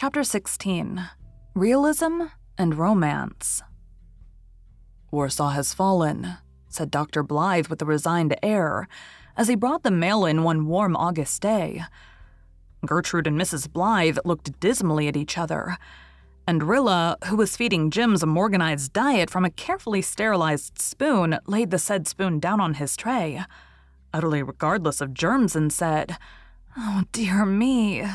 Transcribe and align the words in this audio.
Chapter 0.00 0.24
16 0.24 1.10
Realism 1.52 2.22
and 2.56 2.74
Romance. 2.74 3.62
Warsaw 5.10 5.50
has 5.50 5.74
fallen, 5.74 6.38
said 6.70 6.90
Dr. 6.90 7.22
Blythe 7.22 7.66
with 7.66 7.82
a 7.82 7.84
resigned 7.84 8.34
air 8.42 8.88
as 9.36 9.48
he 9.48 9.56
brought 9.56 9.82
the 9.82 9.90
mail 9.90 10.24
in 10.24 10.42
one 10.42 10.64
warm 10.64 10.96
August 10.96 11.42
day. 11.42 11.84
Gertrude 12.86 13.26
and 13.26 13.38
Mrs. 13.38 13.70
Blythe 13.70 14.16
looked 14.24 14.58
dismally 14.58 15.06
at 15.06 15.18
each 15.18 15.36
other, 15.36 15.76
and 16.46 16.62
Rilla, 16.62 17.18
who 17.26 17.36
was 17.36 17.54
feeding 17.54 17.90
Jims 17.90 18.24
Morganized 18.24 18.94
diet 18.94 19.28
from 19.28 19.44
a 19.44 19.50
carefully 19.50 20.00
sterilized 20.00 20.80
spoon, 20.80 21.38
laid 21.46 21.70
the 21.70 21.78
said 21.78 22.08
spoon 22.08 22.40
down 22.40 22.58
on 22.58 22.72
his 22.72 22.96
tray, 22.96 23.44
utterly 24.14 24.42
regardless 24.42 25.02
of 25.02 25.12
germs, 25.12 25.54
and 25.54 25.70
said, 25.70 26.16
Oh, 26.74 27.02
dear 27.12 27.44
me, 27.44 28.06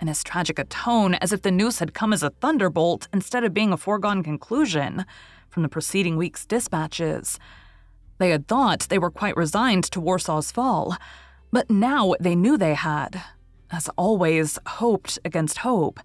in 0.00 0.08
as 0.08 0.22
tragic 0.22 0.58
a 0.58 0.64
tone 0.64 1.14
as 1.14 1.32
if 1.32 1.42
the 1.42 1.50
news 1.50 1.78
had 1.78 1.94
come 1.94 2.12
as 2.12 2.22
a 2.22 2.30
thunderbolt 2.30 3.08
instead 3.12 3.44
of 3.44 3.54
being 3.54 3.72
a 3.72 3.76
foregone 3.76 4.22
conclusion 4.22 5.04
from 5.48 5.62
the 5.62 5.68
preceding 5.68 6.16
week's 6.16 6.44
dispatches. 6.44 7.38
They 8.18 8.30
had 8.30 8.48
thought 8.48 8.86
they 8.88 8.98
were 8.98 9.10
quite 9.10 9.36
resigned 9.36 9.84
to 9.84 10.00
Warsaw's 10.00 10.52
fall, 10.52 10.96
but 11.52 11.70
now 11.70 12.14
they 12.20 12.34
knew 12.34 12.56
they 12.56 12.74
had, 12.74 13.22
as 13.70 13.88
always, 13.96 14.58
hoped 14.66 15.18
against 15.24 15.58
hope. 15.58 16.00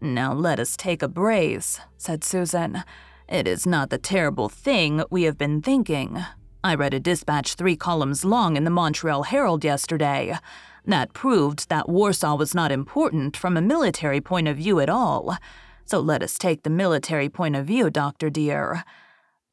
Now 0.00 0.32
let 0.32 0.60
us 0.60 0.76
take 0.76 1.02
a 1.02 1.08
brace, 1.08 1.80
said 1.96 2.22
Susan. 2.22 2.84
It 3.28 3.48
is 3.48 3.66
not 3.66 3.90
the 3.90 3.98
terrible 3.98 4.48
thing 4.48 5.02
we 5.10 5.24
have 5.24 5.38
been 5.38 5.62
thinking. 5.62 6.24
I 6.62 6.74
read 6.74 6.94
a 6.94 7.00
dispatch 7.00 7.54
three 7.54 7.76
columns 7.76 8.24
long 8.24 8.56
in 8.56 8.64
the 8.64 8.70
Montreal 8.70 9.24
Herald 9.24 9.64
yesterday. 9.64 10.36
That 10.86 11.12
proved 11.12 11.68
that 11.68 11.88
Warsaw 11.88 12.36
was 12.36 12.54
not 12.54 12.70
important 12.70 13.36
from 13.36 13.56
a 13.56 13.62
military 13.62 14.20
point 14.20 14.46
of 14.46 14.56
view 14.56 14.78
at 14.78 14.88
all. 14.88 15.36
So 15.84 15.98
let 15.98 16.22
us 16.22 16.38
take 16.38 16.62
the 16.62 16.70
military 16.70 17.28
point 17.28 17.56
of 17.56 17.66
view, 17.66 17.90
Doctor 17.90 18.30
dear. 18.30 18.84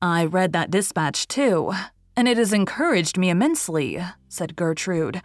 I 0.02 0.26
read 0.26 0.54
that 0.54 0.70
dispatch 0.70 1.28
too, 1.28 1.74
and 2.16 2.28
it 2.28 2.38
has 2.38 2.54
encouraged 2.54 3.18
me 3.18 3.30
immensely, 3.30 4.04
said 4.30 4.56
Gertrude. 4.56 5.22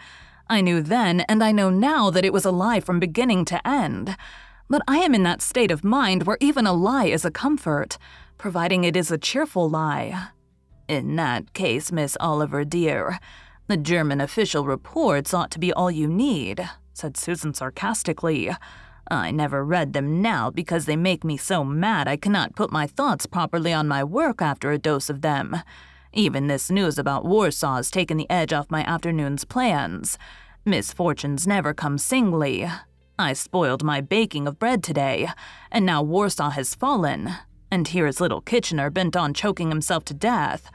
I 0.49 0.63
knew 0.63 0.81
then 0.83 1.21
and 1.23 1.45
I 1.45 1.53
know 1.53 1.69
now 1.69 2.09
that 2.11 2.25
it 2.25 2.33
was 2.33 2.47
a 2.47 2.51
lie 2.51 2.81
from 2.81 3.01
beginning 3.01 3.45
to 3.47 3.69
end. 3.69 4.17
But 4.71 4.83
I 4.89 4.99
am 4.99 5.15
in 5.15 5.23
that 5.25 5.43
state 5.43 5.71
of 5.71 5.85
mind 5.85 6.23
where 6.23 6.39
even 6.41 6.67
a 6.67 6.73
lie 6.73 7.07
is 7.07 7.25
a 7.25 7.31
comfort, 7.31 7.99
providing 8.39 8.85
it 8.85 8.97
is 8.97 9.11
a 9.11 9.19
cheerful 9.19 9.69
lie. 9.69 10.29
In 10.89 11.17
that 11.17 11.53
case, 11.53 11.93
Miss 11.93 12.17
Oliver, 12.21 12.65
dear, 12.65 13.19
the 13.69 13.77
German 13.77 14.21
official 14.21 14.65
reports 14.65 15.35
ought 15.35 15.51
to 15.51 15.59
be 15.59 15.73
all 15.73 15.91
you 15.91 16.09
need, 16.09 16.69
said 16.95 17.19
Susan 17.19 17.53
sarcastically. 17.53 18.51
I 19.11 19.31
never 19.31 19.63
read 19.63 19.93
them 19.93 20.23
now 20.23 20.51
because 20.51 20.87
they 20.87 20.97
make 20.97 21.23
me 21.23 21.37
so 21.37 21.63
mad 21.65 22.09
I 22.09 22.17
cannot 22.17 22.57
put 22.57 22.73
my 22.73 22.87
thoughts 22.87 23.27
properly 23.27 23.73
on 23.73 23.87
my 23.87 24.03
work 24.03 24.41
after 24.41 24.71
a 24.71 24.79
dose 24.79 25.11
of 25.11 25.21
them. 25.21 25.57
Even 26.15 26.47
this 26.47 26.71
news 26.71 26.99
about 26.99 27.27
Warsaw 27.27 27.77
has 27.77 27.91
taken 27.91 28.17
the 28.17 28.29
edge 28.31 28.55
off 28.55 28.71
my 28.71 28.83
afternoon's 28.85 29.45
plans. 29.45 30.17
Misfortunes 30.65 31.47
never 31.47 31.75
come 31.75 31.99
singly. 31.99 32.67
I 33.19 33.35
spoiled 33.35 33.85
my 33.85 34.01
baking 34.01 34.49
of 34.49 34.59
bread 34.59 34.83
today, 34.83 35.29
and 35.71 35.85
now 35.85 36.03
Warsaw 36.03 36.51
has 36.51 36.75
fallen, 36.75 37.35
and 37.71 37.87
here 37.87 38.07
is 38.07 38.21
little 38.21 38.41
Kitchener 38.41 38.89
bent 38.89 39.15
on 39.15 39.35
choking 39.35 39.69
himself 39.69 40.07
to 40.07 40.15
death. 40.15 40.71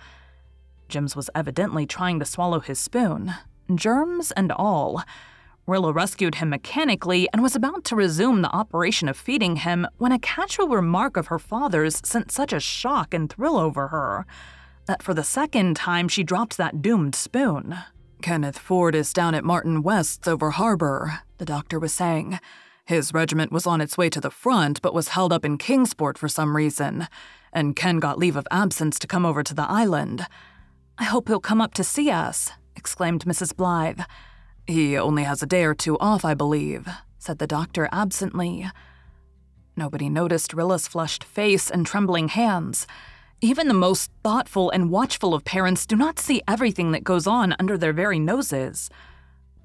Jims 0.89 1.15
was 1.15 1.29
evidently 1.33 1.85
trying 1.85 2.19
to 2.19 2.25
swallow 2.25 2.59
his 2.59 2.79
spoon, 2.79 3.33
germs 3.73 4.31
and 4.31 4.51
all. 4.51 5.03
Rilla 5.65 5.93
rescued 5.93 6.35
him 6.35 6.49
mechanically 6.49 7.29
and 7.31 7.41
was 7.41 7.55
about 7.55 7.85
to 7.85 7.95
resume 7.95 8.41
the 8.41 8.51
operation 8.51 9.07
of 9.07 9.15
feeding 9.15 9.57
him 9.57 9.87
when 9.97 10.11
a 10.11 10.19
casual 10.19 10.67
remark 10.67 11.15
of 11.15 11.27
her 11.27 11.39
father's 11.39 12.01
sent 12.03 12.31
such 12.31 12.51
a 12.51 12.59
shock 12.59 13.13
and 13.13 13.31
thrill 13.31 13.57
over 13.57 13.87
her 13.87 14.25
that 14.85 15.03
for 15.03 15.13
the 15.13 15.23
second 15.23 15.75
time 15.75 16.07
she 16.07 16.23
dropped 16.23 16.57
that 16.57 16.81
doomed 16.81 17.15
spoon. 17.15 17.77
Kenneth 18.21 18.57
Ford 18.57 18.95
is 18.95 19.13
down 19.13 19.35
at 19.35 19.43
Martin 19.43 19.83
West's 19.83 20.27
over 20.27 20.51
harbor, 20.51 21.19
the 21.37 21.45
doctor 21.45 21.79
was 21.79 21.93
saying. 21.93 22.39
His 22.85 23.13
regiment 23.13 23.51
was 23.51 23.65
on 23.65 23.81
its 23.81 23.97
way 23.97 24.09
to 24.09 24.21
the 24.21 24.31
front 24.31 24.81
but 24.81 24.93
was 24.93 25.09
held 25.09 25.31
up 25.31 25.45
in 25.45 25.57
Kingsport 25.57 26.17
for 26.17 26.27
some 26.27 26.55
reason, 26.55 27.07
and 27.51 27.75
Ken 27.75 27.99
got 27.99 28.17
leave 28.17 28.35
of 28.35 28.47
absence 28.51 28.99
to 28.99 29.07
come 29.07 29.25
over 29.25 29.43
to 29.43 29.53
the 29.53 29.69
island. 29.69 30.25
I 30.97 31.05
hope 31.05 31.27
he'll 31.27 31.39
come 31.39 31.61
up 31.61 31.73
to 31.75 31.83
see 31.83 32.11
us, 32.11 32.51
exclaimed 32.75 33.25
Mrs. 33.25 33.55
Blythe. 33.55 34.01
He 34.67 34.97
only 34.97 35.23
has 35.23 35.41
a 35.41 35.47
day 35.47 35.63
or 35.63 35.73
two 35.73 35.97
off, 35.99 36.23
I 36.23 36.33
believe, 36.33 36.87
said 37.17 37.39
the 37.39 37.47
doctor 37.47 37.89
absently. 37.91 38.69
Nobody 39.75 40.07
noticed 40.07 40.53
Rilla's 40.53 40.87
flushed 40.87 41.23
face 41.23 41.71
and 41.71 41.85
trembling 41.85 42.27
hands. 42.27 42.85
Even 43.41 43.67
the 43.67 43.73
most 43.73 44.11
thoughtful 44.23 44.69
and 44.69 44.91
watchful 44.91 45.33
of 45.33 45.43
parents 45.43 45.85
do 45.85 45.95
not 45.95 46.19
see 46.19 46.41
everything 46.47 46.91
that 46.91 47.03
goes 47.03 47.25
on 47.25 47.55
under 47.59 47.77
their 47.77 47.91
very 47.91 48.19
noses. 48.19 48.89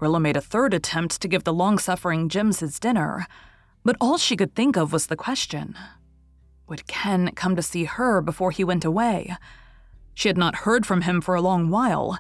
Rilla 0.01 0.19
made 0.19 0.37
a 0.37 0.41
third 0.41 0.73
attempt 0.73 1.21
to 1.21 1.29
give 1.29 1.45
the 1.45 1.53
long 1.53 1.79
suffering 1.79 2.29
Jims 2.29 2.61
his 2.61 2.81
dinner, 2.81 3.27
but 3.85 3.97
all 4.01 4.17
she 4.17 4.37
could 4.37 4.55
think 4.55 4.77
of 4.77 4.93
was 4.93 5.07
the 5.07 5.17
question 5.17 5.77
Would 6.69 6.87
Ken 6.87 7.33
come 7.35 7.55
to 7.55 7.63
see 7.63 7.85
her 7.85 8.21
before 8.23 8.51
he 8.51 8.65
went 8.65 8.85
away? 8.85 9.37
She 10.19 10.29
had 10.29 10.37
not 10.37 10.67
heard 10.67 10.85
from 10.85 11.03
him 11.03 11.21
for 11.21 11.37
a 11.37 11.41
long 11.41 11.71
while. 11.71 12.19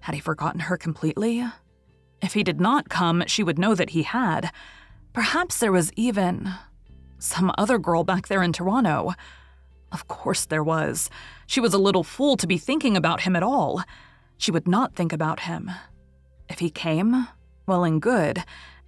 Had 0.00 0.16
he 0.16 0.20
forgotten 0.20 0.62
her 0.62 0.76
completely? 0.76 1.44
If 2.20 2.34
he 2.34 2.42
did 2.42 2.60
not 2.60 2.88
come, 2.88 3.22
she 3.28 3.44
would 3.44 3.56
know 3.56 3.76
that 3.76 3.90
he 3.90 4.02
had. 4.02 4.50
Perhaps 5.12 5.58
there 5.58 5.70
was 5.70 5.92
even 5.94 6.52
some 7.20 7.52
other 7.56 7.78
girl 7.78 8.02
back 8.02 8.26
there 8.26 8.42
in 8.42 8.52
Toronto. 8.52 9.12
Of 9.92 10.08
course 10.08 10.44
there 10.44 10.64
was. 10.64 11.08
She 11.46 11.60
was 11.60 11.72
a 11.72 11.78
little 11.78 12.02
fool 12.02 12.36
to 12.36 12.48
be 12.48 12.58
thinking 12.58 12.96
about 12.96 13.20
him 13.20 13.36
at 13.36 13.44
all. 13.44 13.84
She 14.36 14.50
would 14.50 14.66
not 14.66 14.96
think 14.96 15.12
about 15.12 15.38
him. 15.38 15.70
If 16.48 16.58
he 16.58 16.68
came, 16.68 17.28
well 17.64 17.84
and 17.84 18.02
good. 18.02 18.42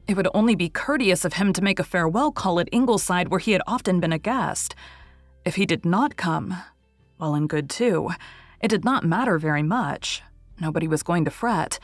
It 0.08 0.17
would 0.17 0.26
only 0.34 0.56
be 0.56 0.69
courteous 0.69 1.25
of 1.25 1.34
him 1.34 1.52
to 1.52 1.62
make 1.62 1.78
a 1.78 1.84
farewell 1.84 2.32
call 2.32 2.58
at 2.58 2.69
Ingleside 2.73 3.28
where 3.28 3.38
he 3.38 3.52
had 3.52 3.62
often 3.69 4.00
been 4.00 4.12
a 4.12 4.19
guest. 4.19 4.75
If 5.44 5.55
he 5.55 5.64
did 5.64 5.84
not 5.84 6.17
come, 6.17 6.56
well 7.19 7.35
and 7.35 7.49
good, 7.49 7.71
too. 7.71 8.11
It 8.61 8.69
did 8.69 8.85
not 8.85 9.05
matter 9.05 9.39
very 9.39 9.63
much. 9.63 10.23
Nobody 10.61 10.89
was 10.89 11.03
going 11.03 11.25
to 11.25 11.31
fret. 11.31 11.79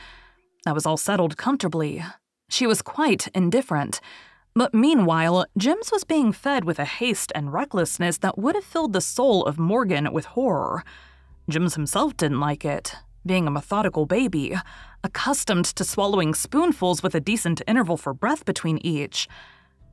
That 0.65 0.73
was 0.73 0.85
all 0.85 0.97
settled 0.97 1.37
comfortably. 1.37 2.03
She 2.49 2.67
was 2.67 2.81
quite 2.81 3.27
indifferent. 3.35 3.99
But 4.55 4.73
meanwhile, 4.73 5.45
Jims 5.57 5.91
was 5.91 6.03
being 6.03 6.31
fed 6.31 6.63
with 6.63 6.77
a 6.77 6.85
haste 6.85 7.31
and 7.33 7.51
recklessness 7.51 8.19
that 8.19 8.37
would 8.37 8.55
have 8.55 8.63
filled 8.63 8.93
the 8.93 9.01
soul 9.01 9.45
of 9.45 9.57
Morgan 9.57 10.13
with 10.13 10.25
horror. 10.25 10.83
Jims 11.49 11.73
himself 11.73 12.15
didn't 12.15 12.39
like 12.39 12.63
it, 12.63 12.95
being 13.25 13.47
a 13.47 13.51
methodical 13.51 14.05
baby, 14.05 14.55
accustomed 15.03 15.65
to 15.65 15.83
swallowing 15.83 16.33
spoonfuls 16.33 17.01
with 17.01 17.15
a 17.15 17.19
decent 17.19 17.61
interval 17.67 17.97
for 17.97 18.13
breath 18.13 18.45
between 18.45 18.77
each. 18.79 19.27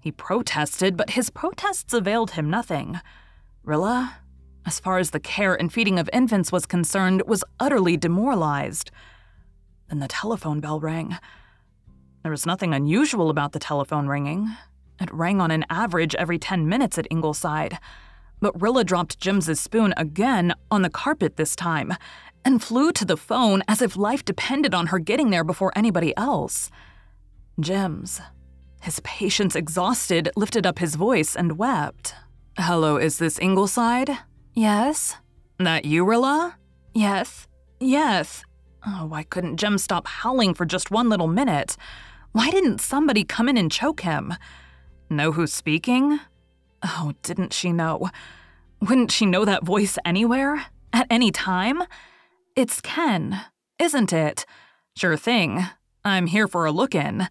He 0.01 0.13
protested, 0.13 0.97
but 0.97 1.11
his 1.11 1.31
protests 1.31 1.93
availed 1.93 2.33
him 2.33 2.51
nothing. 2.51 3.01
Rilla, 3.65 4.19
as 4.67 4.81
far 4.81 4.99
as 4.99 5.11
the 5.11 5.21
care 5.21 5.55
and 5.55 5.73
feeding 5.73 5.99
of 5.99 6.11
infants 6.13 6.53
was 6.53 6.67
concerned, 6.67 7.23
was 7.27 7.45
utterly 7.59 7.97
demoralized. 7.97 8.91
Then 9.89 10.01
the 10.01 10.09
telephone 10.09 10.61
bell 10.61 10.81
rang. 10.81 11.17
There 12.23 12.31
was 12.31 12.47
nothing 12.47 12.75
unusual 12.75 13.31
about 13.31 13.53
the 13.53 13.59
telephone 13.59 14.07
ringing. 14.07 14.49
It 15.01 15.13
rang 15.13 15.41
on 15.41 15.51
an 15.51 15.65
average 15.71 16.15
every 16.15 16.39
10 16.39 16.69
minutes 16.69 16.99
at 16.99 17.07
Ingleside. 17.11 17.79
But 18.41 18.61
Rilla 18.61 18.85
dropped 18.85 19.21
Jims's 19.21 19.61
spoon 19.61 19.95
again 19.97 20.55
on 20.71 20.83
the 20.83 20.91
carpet 20.91 21.37
this 21.37 21.57
time 21.57 21.95
and 22.45 22.63
flew 22.63 22.93
to 22.93 23.05
the 23.05 23.17
phone 23.17 23.63
as 23.69 23.83
if 23.83 23.97
life 23.97 24.25
depended 24.25 24.75
on 24.75 24.89
her 24.89 24.99
getting 24.99 25.31
there 25.31 25.45
before 25.45 25.73
anybody 25.75 26.17
else. 26.17 26.71
Jims, 27.59 28.21
his 28.81 29.01
patience 29.01 29.55
exhausted, 29.55 30.31
lifted 30.37 30.67
up 30.67 30.79
his 30.79 30.95
voice 30.95 31.37
and 31.37 31.59
wept. 31.59 32.15
Hello, 32.57 32.97
is 32.97 33.19
this 33.19 33.39
Ingleside? 33.39 34.11
Yes? 34.61 35.17
That 35.59 35.87
you, 35.87 36.05
Rilla? 36.05 36.59
Yes. 36.93 37.49
Yes. 37.81 38.45
Oh, 38.87 39.07
why 39.07 39.23
couldn't 39.23 39.57
Jem 39.57 39.79
stop 39.79 40.07
howling 40.07 40.53
for 40.53 40.67
just 40.67 40.91
one 40.91 41.09
little 41.09 41.29
minute? 41.29 41.79
Why 42.33 42.51
didn't 42.51 42.83
somebody 42.83 43.25
come 43.25 43.49
in 43.49 43.57
and 43.57 43.73
choke 43.73 44.01
him? 44.01 44.35
Know 45.09 45.33
who's 45.33 45.55
speaking? 45.55 46.21
Oh, 46.83 47.15
didn't 47.23 47.55
she 47.55 47.73
know? 47.73 48.11
Wouldn't 48.83 49.11
she 49.11 49.25
know 49.25 49.47
that 49.47 49.65
voice 49.65 49.97
anywhere? 50.05 50.67
At 50.93 51.07
any 51.09 51.31
time? 51.31 51.83
It's 52.55 52.83
Ken, 52.83 53.41
isn't 53.79 54.13
it? 54.13 54.45
Sure 54.95 55.17
thing. 55.17 55.65
I'm 56.05 56.27
here 56.27 56.47
for 56.47 56.67
a 56.67 56.71
look 56.71 56.95
in. 56.95 57.29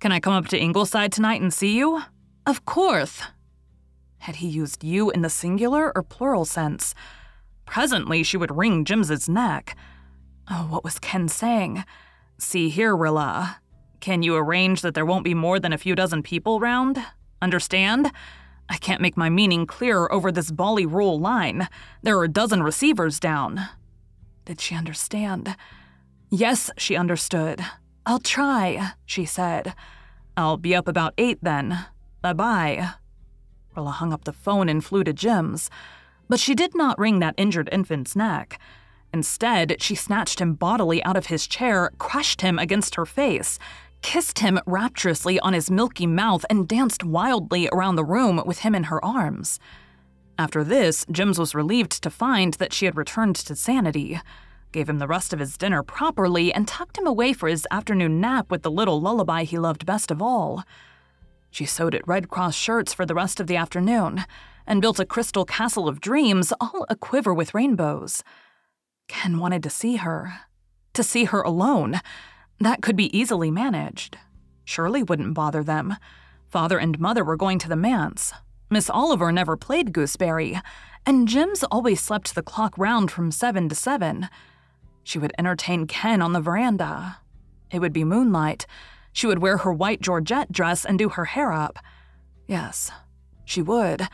Can 0.00 0.10
I 0.10 0.18
come 0.18 0.32
up 0.32 0.48
to 0.48 0.60
Ingleside 0.60 1.12
tonight 1.12 1.42
and 1.42 1.54
see 1.54 1.78
you? 1.78 2.02
Of 2.44 2.64
course. 2.64 3.22
Had 4.22 4.36
he 4.36 4.46
used 4.46 4.84
you 4.84 5.10
in 5.10 5.22
the 5.22 5.28
singular 5.28 5.90
or 5.96 6.04
plural 6.04 6.44
sense? 6.44 6.94
Presently, 7.66 8.22
she 8.22 8.36
would 8.36 8.56
wring 8.56 8.84
Jims's 8.84 9.28
neck. 9.28 9.76
Oh, 10.48 10.68
what 10.70 10.84
was 10.84 11.00
Ken 11.00 11.26
saying? 11.26 11.82
See 12.38 12.68
here, 12.68 12.94
Rilla. 12.94 13.58
Can 13.98 14.22
you 14.22 14.36
arrange 14.36 14.80
that 14.82 14.94
there 14.94 15.04
won't 15.04 15.24
be 15.24 15.34
more 15.34 15.58
than 15.58 15.72
a 15.72 15.78
few 15.78 15.96
dozen 15.96 16.22
people 16.22 16.60
round? 16.60 17.04
Understand? 17.40 18.12
I 18.68 18.76
can't 18.76 19.00
make 19.00 19.16
my 19.16 19.28
meaning 19.28 19.66
clearer 19.66 20.12
over 20.12 20.30
this 20.30 20.52
bally 20.52 20.86
rule 20.86 21.18
line. 21.18 21.68
There 22.04 22.16
are 22.16 22.24
a 22.24 22.28
dozen 22.28 22.62
receivers 22.62 23.18
down. 23.18 23.60
Did 24.44 24.60
she 24.60 24.76
understand? 24.76 25.56
Yes, 26.30 26.70
she 26.78 26.94
understood. 26.94 27.60
I'll 28.06 28.20
try, 28.20 28.92
she 29.04 29.24
said. 29.24 29.74
I'll 30.36 30.58
be 30.58 30.76
up 30.76 30.86
about 30.86 31.14
eight 31.18 31.38
then. 31.42 31.86
Bye 32.20 32.34
bye. 32.34 32.90
Rilla 33.76 33.90
hung 33.90 34.12
up 34.12 34.24
the 34.24 34.32
phone 34.32 34.68
and 34.68 34.84
flew 34.84 35.04
to 35.04 35.12
Jims. 35.12 35.70
But 36.28 36.40
she 36.40 36.54
did 36.54 36.74
not 36.74 36.98
wring 36.98 37.18
that 37.18 37.34
injured 37.36 37.68
infant's 37.72 38.16
neck. 38.16 38.58
Instead, 39.12 39.82
she 39.82 39.94
snatched 39.94 40.40
him 40.40 40.54
bodily 40.54 41.02
out 41.04 41.16
of 41.16 41.26
his 41.26 41.46
chair, 41.46 41.90
crushed 41.98 42.40
him 42.40 42.58
against 42.58 42.94
her 42.94 43.04
face, 43.04 43.58
kissed 44.00 44.38
him 44.38 44.58
rapturously 44.66 45.38
on 45.40 45.52
his 45.52 45.70
milky 45.70 46.06
mouth, 46.06 46.44
and 46.48 46.66
danced 46.66 47.04
wildly 47.04 47.68
around 47.72 47.96
the 47.96 48.04
room 48.04 48.42
with 48.46 48.60
him 48.60 48.74
in 48.74 48.84
her 48.84 49.04
arms. 49.04 49.60
After 50.38 50.64
this, 50.64 51.04
Jims 51.10 51.38
was 51.38 51.54
relieved 51.54 52.02
to 52.02 52.10
find 52.10 52.54
that 52.54 52.72
she 52.72 52.86
had 52.86 52.96
returned 52.96 53.36
to 53.36 53.54
sanity, 53.54 54.18
gave 54.72 54.88
him 54.88 54.98
the 54.98 55.06
rest 55.06 55.34
of 55.34 55.38
his 55.38 55.58
dinner 55.58 55.82
properly, 55.82 56.52
and 56.52 56.66
tucked 56.66 56.96
him 56.96 57.06
away 57.06 57.34
for 57.34 57.48
his 57.48 57.66
afternoon 57.70 58.20
nap 58.20 58.50
with 58.50 58.62
the 58.62 58.70
little 58.70 59.00
lullaby 59.00 59.44
he 59.44 59.58
loved 59.58 59.84
best 59.84 60.10
of 60.10 60.22
all. 60.22 60.64
She 61.52 61.66
sewed 61.66 61.94
at 61.94 62.08
Red 62.08 62.30
Cross 62.30 62.54
shirts 62.54 62.94
for 62.94 63.04
the 63.04 63.14
rest 63.14 63.38
of 63.38 63.46
the 63.46 63.56
afternoon 63.56 64.24
and 64.66 64.80
built 64.80 64.98
a 64.98 65.04
crystal 65.04 65.44
castle 65.44 65.86
of 65.86 66.00
dreams, 66.00 66.50
all 66.62 66.86
aquiver 66.88 67.34
with 67.34 67.52
rainbows. 67.52 68.24
Ken 69.06 69.38
wanted 69.38 69.62
to 69.62 69.70
see 69.70 69.96
her. 69.96 70.32
To 70.94 71.02
see 71.02 71.24
her 71.24 71.42
alone. 71.42 72.00
That 72.58 72.80
could 72.80 72.96
be 72.96 73.16
easily 73.16 73.50
managed. 73.50 74.16
Shirley 74.64 75.02
wouldn't 75.02 75.34
bother 75.34 75.62
them. 75.62 75.96
Father 76.48 76.78
and 76.78 76.98
mother 76.98 77.22
were 77.22 77.36
going 77.36 77.58
to 77.58 77.68
the 77.68 77.76
manse. 77.76 78.32
Miss 78.70 78.88
Oliver 78.88 79.30
never 79.30 79.54
played 79.54 79.92
gooseberry, 79.92 80.58
and 81.04 81.28
Jims 81.28 81.64
always 81.64 82.00
slept 82.00 82.34
the 82.34 82.42
clock 82.42 82.78
round 82.78 83.10
from 83.10 83.30
seven 83.30 83.68
to 83.68 83.74
seven. 83.74 84.30
She 85.04 85.18
would 85.18 85.34
entertain 85.38 85.86
Ken 85.86 86.22
on 86.22 86.32
the 86.32 86.40
veranda. 86.40 87.18
It 87.70 87.80
would 87.80 87.92
be 87.92 88.04
moonlight. 88.04 88.64
She 89.12 89.26
would 89.26 89.40
wear 89.40 89.58
her 89.58 89.72
white 89.72 90.00
Georgette 90.00 90.52
dress 90.52 90.84
and 90.84 90.98
do 90.98 91.10
her 91.10 91.26
hair 91.26 91.52
up. 91.52 91.78
Yes, 92.46 92.90
she 93.44 93.62
would. 93.62 94.08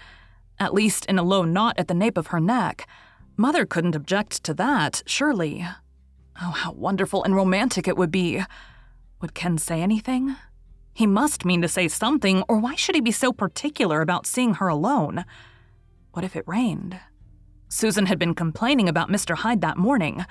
At 0.58 0.74
least 0.74 1.04
in 1.06 1.18
a 1.18 1.22
low 1.22 1.44
knot 1.44 1.78
at 1.78 1.88
the 1.88 1.94
nape 1.94 2.18
of 2.18 2.28
her 2.28 2.40
neck. 2.40 2.86
Mother 3.36 3.64
couldn't 3.64 3.94
object 3.94 4.42
to 4.44 4.54
that, 4.54 5.02
surely. 5.06 5.64
Oh, 6.40 6.50
how 6.50 6.72
wonderful 6.72 7.22
and 7.22 7.34
romantic 7.34 7.86
it 7.86 7.96
would 7.96 8.10
be. 8.10 8.42
Would 9.20 9.34
Ken 9.34 9.58
say 9.58 9.80
anything? 9.80 10.36
He 10.92 11.06
must 11.06 11.44
mean 11.44 11.62
to 11.62 11.68
say 11.68 11.86
something, 11.86 12.42
or 12.48 12.58
why 12.58 12.74
should 12.74 12.96
he 12.96 13.00
be 13.00 13.12
so 13.12 13.32
particular 13.32 14.00
about 14.00 14.26
seeing 14.26 14.54
her 14.54 14.66
alone? 14.66 15.24
What 16.12 16.24
if 16.24 16.34
it 16.34 16.42
rained? 16.48 16.98
Susan 17.68 18.06
had 18.06 18.18
been 18.18 18.34
complaining 18.34 18.88
about 18.88 19.10
Mr. 19.10 19.36
Hyde 19.36 19.60
that 19.60 19.76
morning. 19.76 20.24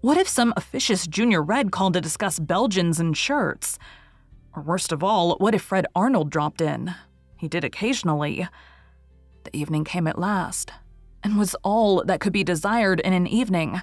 What 0.00 0.16
if 0.16 0.28
some 0.28 0.54
officious 0.56 1.06
junior 1.06 1.42
red 1.42 1.70
called 1.70 1.92
to 1.92 2.00
discuss 2.00 2.40
Belgians 2.40 2.98
and 2.98 3.16
shirts? 3.16 3.78
Or 4.54 4.62
worst 4.62 4.92
of 4.92 5.02
all, 5.04 5.36
what 5.36 5.54
if 5.54 5.62
Fred 5.62 5.86
Arnold 5.94 6.30
dropped 6.30 6.60
in? 6.60 6.94
He 7.36 7.48
did 7.48 7.64
occasionally. 7.64 8.48
The 9.44 9.56
evening 9.56 9.84
came 9.84 10.06
at 10.06 10.18
last, 10.18 10.72
and 11.22 11.38
was 11.38 11.54
all 11.62 12.04
that 12.04 12.20
could 12.20 12.32
be 12.32 12.44
desired 12.44 13.00
in 13.00 13.12
an 13.12 13.26
evening. 13.26 13.80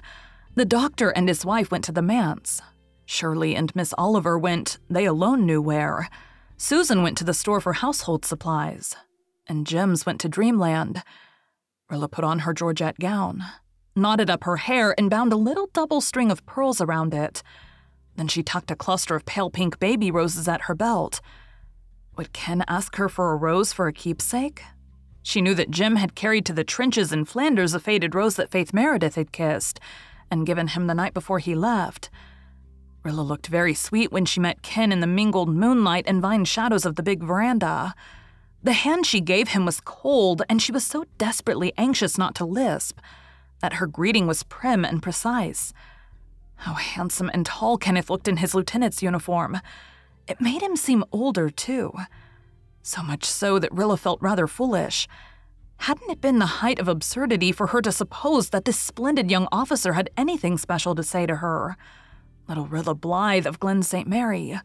The 0.54 0.64
doctor 0.64 1.10
and 1.10 1.28
his 1.28 1.44
wife 1.44 1.70
went 1.70 1.84
to 1.84 1.92
the 1.92 2.02
manse. 2.02 2.60
Shirley 3.06 3.56
and 3.56 3.74
Miss 3.74 3.94
Oliver 3.96 4.38
went, 4.38 4.78
they 4.90 5.06
alone 5.06 5.46
knew 5.46 5.62
where. 5.62 6.10
Susan 6.58 7.02
went 7.02 7.16
to 7.18 7.24
the 7.24 7.32
store 7.32 7.60
for 7.60 7.72
household 7.72 8.24
supplies. 8.24 8.94
And 9.46 9.66
Jims 9.66 10.04
went 10.04 10.20
to 10.20 10.28
dreamland. 10.28 11.02
Rilla 11.88 12.08
put 12.08 12.24
on 12.24 12.40
her 12.40 12.52
Georgette 12.52 12.98
gown, 12.98 13.42
knotted 13.96 14.28
up 14.28 14.44
her 14.44 14.58
hair, 14.58 14.94
and 14.98 15.08
bound 15.08 15.32
a 15.32 15.36
little 15.36 15.70
double 15.72 16.02
string 16.02 16.30
of 16.30 16.44
pearls 16.44 16.82
around 16.82 17.14
it. 17.14 17.42
Then 18.18 18.26
she 18.26 18.42
tucked 18.42 18.72
a 18.72 18.76
cluster 18.76 19.14
of 19.14 19.24
pale 19.26 19.48
pink 19.48 19.78
baby 19.78 20.10
roses 20.10 20.48
at 20.48 20.62
her 20.62 20.74
belt. 20.74 21.20
Would 22.16 22.32
Ken 22.32 22.64
ask 22.66 22.96
her 22.96 23.08
for 23.08 23.32
a 23.32 23.36
rose 23.36 23.72
for 23.72 23.86
a 23.86 23.92
keepsake? 23.92 24.64
She 25.22 25.40
knew 25.40 25.54
that 25.54 25.70
Jem 25.70 25.94
had 25.94 26.16
carried 26.16 26.44
to 26.46 26.52
the 26.52 26.64
trenches 26.64 27.12
in 27.12 27.26
Flanders 27.26 27.74
a 27.74 27.80
faded 27.80 28.16
rose 28.16 28.34
that 28.34 28.50
Faith 28.50 28.74
Meredith 28.74 29.14
had 29.14 29.30
kissed 29.30 29.78
and 30.32 30.44
given 30.44 30.66
him 30.66 30.88
the 30.88 30.96
night 30.96 31.14
before 31.14 31.38
he 31.38 31.54
left. 31.54 32.10
Rilla 33.04 33.20
looked 33.20 33.46
very 33.46 33.72
sweet 33.72 34.10
when 34.10 34.24
she 34.24 34.40
met 34.40 34.62
Ken 34.62 34.90
in 34.90 34.98
the 34.98 35.06
mingled 35.06 35.48
moonlight 35.48 36.04
and 36.08 36.20
vine 36.20 36.44
shadows 36.44 36.84
of 36.84 36.96
the 36.96 37.04
big 37.04 37.22
veranda. 37.22 37.94
The 38.64 38.72
hand 38.72 39.06
she 39.06 39.20
gave 39.20 39.50
him 39.50 39.64
was 39.64 39.80
cold, 39.80 40.42
and 40.48 40.60
she 40.60 40.72
was 40.72 40.84
so 40.84 41.04
desperately 41.18 41.72
anxious 41.78 42.18
not 42.18 42.34
to 42.34 42.44
lisp 42.44 42.98
that 43.60 43.74
her 43.74 43.86
greeting 43.86 44.26
was 44.26 44.42
prim 44.42 44.84
and 44.84 45.00
precise. 45.00 45.72
How 46.58 46.74
handsome 46.74 47.30
and 47.32 47.46
tall 47.46 47.78
Kenneth 47.78 48.10
looked 48.10 48.28
in 48.28 48.38
his 48.38 48.54
lieutenant's 48.54 49.02
uniform. 49.02 49.60
It 50.26 50.40
made 50.40 50.62
him 50.62 50.76
seem 50.76 51.04
older, 51.12 51.50
too. 51.50 51.92
So 52.82 53.02
much 53.02 53.24
so 53.24 53.58
that 53.58 53.72
Rilla 53.72 53.96
felt 53.96 54.20
rather 54.20 54.46
foolish. 54.46 55.08
Hadn't 55.78 56.10
it 56.10 56.20
been 56.20 56.40
the 56.40 56.46
height 56.46 56.80
of 56.80 56.88
absurdity 56.88 57.52
for 57.52 57.68
her 57.68 57.80
to 57.82 57.92
suppose 57.92 58.50
that 58.50 58.64
this 58.64 58.78
splendid 58.78 59.30
young 59.30 59.46
officer 59.52 59.92
had 59.92 60.10
anything 60.16 60.58
special 60.58 60.94
to 60.96 61.04
say 61.04 61.24
to 61.26 61.36
her? 61.36 61.76
Little 62.48 62.66
Rilla 62.66 62.94
Blythe 62.94 63.46
of 63.46 63.60
Glen 63.60 63.82
St. 63.82 64.08
Mary. 64.08 64.58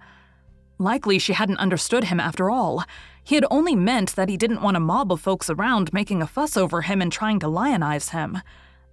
Likely 0.80 1.20
she 1.20 1.34
hadn't 1.34 1.60
understood 1.60 2.06
him 2.06 2.20
after 2.20 2.50
all. 2.50 2.84
He 3.24 3.36
had 3.36 3.46
only 3.52 3.76
meant 3.76 4.16
that 4.16 4.30
he 4.30 4.38
didn't 4.38 4.64
want 4.64 4.78
a 4.78 4.82
mob 4.82 5.12
of 5.12 5.22
folks 5.22 5.50
around 5.50 5.94
making 5.94 6.24
a 6.24 6.28
fuss 6.28 6.58
over 6.58 6.82
him 6.82 7.02
and 7.02 7.12
trying 7.12 7.40
to 7.40 7.48
lionize 7.48 8.10
him, 8.10 8.40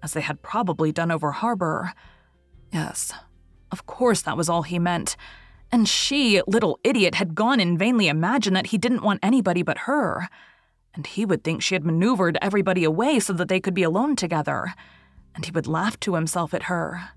as 0.03 0.13
they 0.13 0.21
had 0.21 0.43
probably 0.43 0.93
done 0.93 1.11
over 1.11 1.33
Harbor. 1.33 1.95
Yes, 2.73 3.13
of 3.71 3.87
course 3.87 4.23
that 4.23 4.37
was 4.37 4.49
all 4.49 4.63
he 4.63 4.79
meant. 4.79 5.17
And 5.73 5.89
she, 5.89 6.43
little 6.47 6.81
idiot, 6.83 7.15
had 7.17 7.35
gone 7.35 7.61
and 7.61 7.79
vainly 7.79 8.09
imagined 8.09 8.57
that 8.57 8.69
he 8.69 8.79
didn't 8.79 9.05
want 9.05 9.21
anybody 9.23 9.63
but 9.63 9.79
her. 9.79 10.29
And 10.95 11.07
he 11.07 11.25
would 11.25 11.45
think 11.45 11.63
she 11.63 11.75
had 11.75 11.85
maneuvered 11.85 12.39
everybody 12.43 12.83
away 12.83 13.21
so 13.21 13.33
that 13.35 13.49
they 13.49 13.61
could 13.61 13.75
be 13.75 13.85
alone 13.85 14.17
together. 14.17 14.75
And 15.35 15.45
he 15.45 15.53
would 15.53 15.69
laugh 15.69 15.99
to 16.01 16.15
himself 16.15 16.53
at 16.53 16.65
her. 16.65 17.11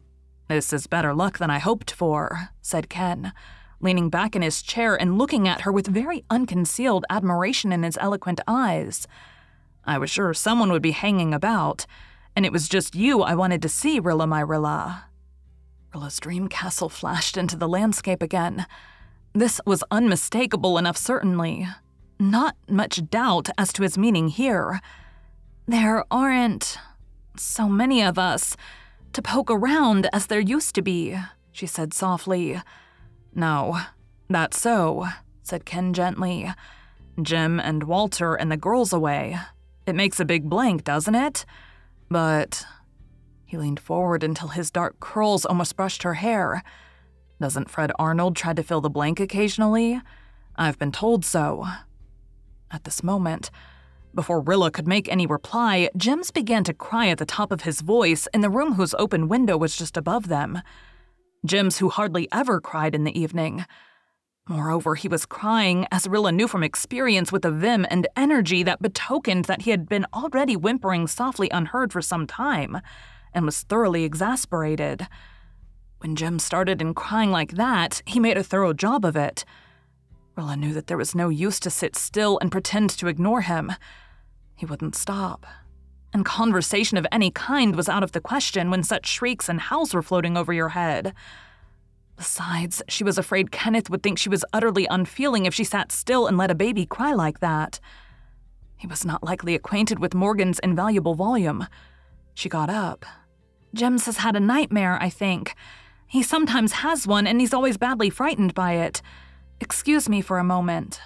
This 0.47 0.71
is 0.71 0.85
better 0.85 1.15
luck 1.15 1.39
than 1.39 1.49
I 1.49 1.57
hoped 1.57 1.91
for, 1.91 2.49
said 2.61 2.89
Ken, 2.89 3.33
leaning 3.79 4.09
back 4.09 4.35
in 4.35 4.43
his 4.43 4.61
chair 4.61 4.95
and 4.95 5.17
looking 5.17 5.47
at 5.47 5.61
her 5.61 5.71
with 5.71 5.87
very 5.87 6.23
unconcealed 6.29 7.05
admiration 7.09 7.71
in 7.71 7.81
his 7.81 7.97
eloquent 7.99 8.39
eyes. 8.47 9.07
I 9.85 9.97
was 9.97 10.11
sure 10.11 10.33
someone 10.33 10.71
would 10.71 10.81
be 10.81 10.91
hanging 10.91 11.33
about, 11.33 11.87
and 12.35 12.45
it 12.45 12.51
was 12.51 12.69
just 12.69 12.93
you 12.93 13.21
I 13.23 13.33
wanted 13.33 13.61
to 13.63 13.69
see, 13.69 13.99
Rilla 13.99 14.27
my 14.27 14.41
Rilla. 14.41 15.05
Rilla's 15.93 16.19
dream 16.19 16.47
castle 16.47 16.89
flashed 16.89 17.37
into 17.37 17.55
the 17.55 17.67
landscape 17.67 18.23
again. 18.23 18.65
This 19.33 19.61
was 19.65 19.83
unmistakable 19.91 20.77
enough, 20.77 20.97
certainly. 20.97 21.67
Not 22.19 22.55
much 22.67 23.09
doubt 23.09 23.49
as 23.57 23.71
to 23.73 23.83
his 23.83 23.97
meaning 23.97 24.29
here. 24.29 24.81
There 25.67 26.03
aren't 26.09 26.79
so 27.37 27.69
many 27.69 28.01
of 28.01 28.17
us 28.17 28.57
to 29.13 29.21
poke 29.21 29.51
around 29.51 30.09
as 30.11 30.25
there 30.27 30.39
used 30.39 30.73
to 30.75 30.81
be, 30.81 31.15
she 31.51 31.67
said 31.67 31.93
softly. 31.93 32.59
No, 33.35 33.79
that's 34.29 34.59
so, 34.59 35.07
said 35.43 35.65
Ken 35.65 35.93
gently. 35.93 36.51
Jem 37.21 37.59
and 37.59 37.83
Walter 37.83 38.33
and 38.33 38.51
the 38.51 38.57
girls 38.57 38.93
away. 38.93 39.37
It 39.85 39.93
makes 39.93 40.19
a 40.19 40.25
big 40.25 40.49
blank, 40.49 40.83
doesn't 40.83 41.15
it? 41.15 41.45
But. 42.09 42.65
He 43.53 43.59
leaned 43.59 43.79
forward 43.79 44.23
until 44.23 44.47
his 44.47 44.71
dark 44.71 44.99
curls 44.99 45.45
almost 45.45 45.75
brushed 45.75 46.01
her 46.01 46.15
hair. 46.15 46.63
Doesn't 47.39 47.69
Fred 47.69 47.91
Arnold 47.99 48.35
try 48.35 48.51
to 48.51 48.63
fill 48.63 48.81
the 48.81 48.89
blank 48.89 49.19
occasionally? 49.19 50.01
I've 50.55 50.79
been 50.79 50.91
told 50.91 51.23
so. 51.23 51.67
At 52.71 52.83
this 52.83 53.03
moment, 53.03 53.51
before 54.15 54.41
Rilla 54.41 54.71
could 54.71 54.87
make 54.87 55.07
any 55.07 55.27
reply, 55.27 55.91
Jims 55.95 56.31
began 56.31 56.63
to 56.63 56.73
cry 56.73 57.09
at 57.09 57.19
the 57.19 57.27
top 57.27 57.51
of 57.51 57.61
his 57.61 57.81
voice 57.81 58.27
in 58.33 58.41
the 58.41 58.49
room 58.49 58.73
whose 58.73 58.95
open 58.95 59.27
window 59.27 59.55
was 59.55 59.77
just 59.77 59.97
above 59.97 60.29
them. 60.29 60.59
Jims, 61.45 61.77
who 61.77 61.89
hardly 61.89 62.27
ever 62.31 62.59
cried 62.59 62.95
in 62.95 63.03
the 63.03 63.19
evening. 63.19 63.67
Moreover, 64.49 64.95
he 64.95 65.07
was 65.07 65.27
crying, 65.27 65.85
as 65.91 66.07
Rilla 66.07 66.31
knew 66.31 66.47
from 66.47 66.63
experience, 66.63 67.31
with 67.31 67.45
a 67.45 67.51
vim 67.51 67.85
and 67.91 68.07
energy 68.17 68.63
that 68.63 68.81
betokened 68.81 69.45
that 69.45 69.61
he 69.61 69.69
had 69.69 69.87
been 69.87 70.07
already 70.11 70.55
whimpering 70.55 71.05
softly 71.05 71.51
unheard 71.51 71.93
for 71.93 72.01
some 72.01 72.25
time, 72.25 72.81
and 73.33 73.45
was 73.45 73.61
thoroughly 73.61 74.03
exasperated. 74.03 75.07
When 75.99 76.15
Jim 76.15 76.39
started 76.39 76.81
in 76.81 76.93
crying 76.93 77.31
like 77.31 77.53
that, 77.53 78.01
he 78.05 78.19
made 78.19 78.37
a 78.37 78.43
thorough 78.43 78.73
job 78.73 79.05
of 79.05 79.15
it. 79.15 79.45
Rilla 80.35 80.57
knew 80.57 80.73
that 80.73 80.87
there 80.87 80.97
was 80.97 81.15
no 81.15 81.29
use 81.29 81.59
to 81.61 81.69
sit 81.69 81.95
still 81.95 82.39
and 82.39 82.51
pretend 82.51 82.89
to 82.91 83.07
ignore 83.07 83.41
him. 83.41 83.71
He 84.55 84.65
wouldn't 84.65 84.95
stop. 84.95 85.45
And 86.13 86.25
conversation 86.25 86.97
of 86.97 87.07
any 87.11 87.31
kind 87.31 87.75
was 87.75 87.89
out 87.89 88.03
of 88.03 88.11
the 88.11 88.21
question 88.21 88.69
when 88.69 88.83
such 88.83 89.07
shrieks 89.07 89.49
and 89.49 89.59
howls 89.59 89.93
were 89.93 90.01
floating 90.01 90.37
over 90.37 90.53
your 90.53 90.69
head. 90.69 91.13
Besides, 92.15 92.83
she 92.87 93.03
was 93.03 93.17
afraid 93.17 93.51
Kenneth 93.51 93.89
would 93.89 94.03
think 94.03 94.19
she 94.19 94.29
was 94.29 94.45
utterly 94.53 94.85
unfeeling 94.89 95.45
if 95.45 95.53
she 95.53 95.63
sat 95.63 95.91
still 95.91 96.27
and 96.27 96.37
let 96.37 96.51
a 96.51 96.55
baby 96.55 96.85
cry 96.85 97.13
like 97.13 97.39
that. 97.39 97.79
He 98.77 98.87
was 98.87 99.05
not 99.05 99.23
likely 99.23 99.55
acquainted 99.55 99.99
with 99.99 100.13
Morgan's 100.13 100.59
invaluable 100.59 101.15
volume. 101.15 101.67
She 102.33 102.49
got 102.49 102.69
up. 102.69 103.05
Jims 103.73 104.05
has 104.05 104.17
had 104.17 104.35
a 104.35 104.39
nightmare, 104.39 104.97
I 105.01 105.09
think. 105.09 105.55
He 106.07 106.21
sometimes 106.21 106.73
has 106.73 107.07
one, 107.07 107.25
and 107.25 107.41
he's 107.41 107.53
always 107.53 107.77
badly 107.77 108.09
frightened 108.09 108.53
by 108.53 108.73
it. 108.73 109.01
Excuse 109.59 110.07
me 110.07 110.21
for 110.21 110.37
a 110.37 110.43
moment. 110.43 111.01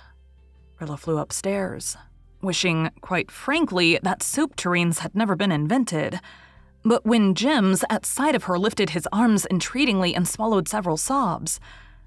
Rilla 0.80 0.98
flew 0.98 1.18
upstairs, 1.18 1.96
wishing, 2.42 2.92
quite 3.02 3.32
frankly, 3.32 4.00
that 4.04 4.22
soup 4.22 4.56
tureens 4.56 5.00
had 5.00 5.16
never 5.16 5.36
been 5.36 5.52
invented. 5.52 6.20
But 6.84 7.06
when 7.06 7.36
Jims, 7.36 7.84
at 7.90 8.06
sight 8.06 8.36
of 8.36 8.46
her, 8.46 8.60
lifted 8.60 8.92
his 8.92 9.08
arms 9.12 9.48
entreatingly 9.50 10.14
and 10.14 10.28
swallowed 10.28 10.68
several 10.68 10.98
sobs, 10.98 11.60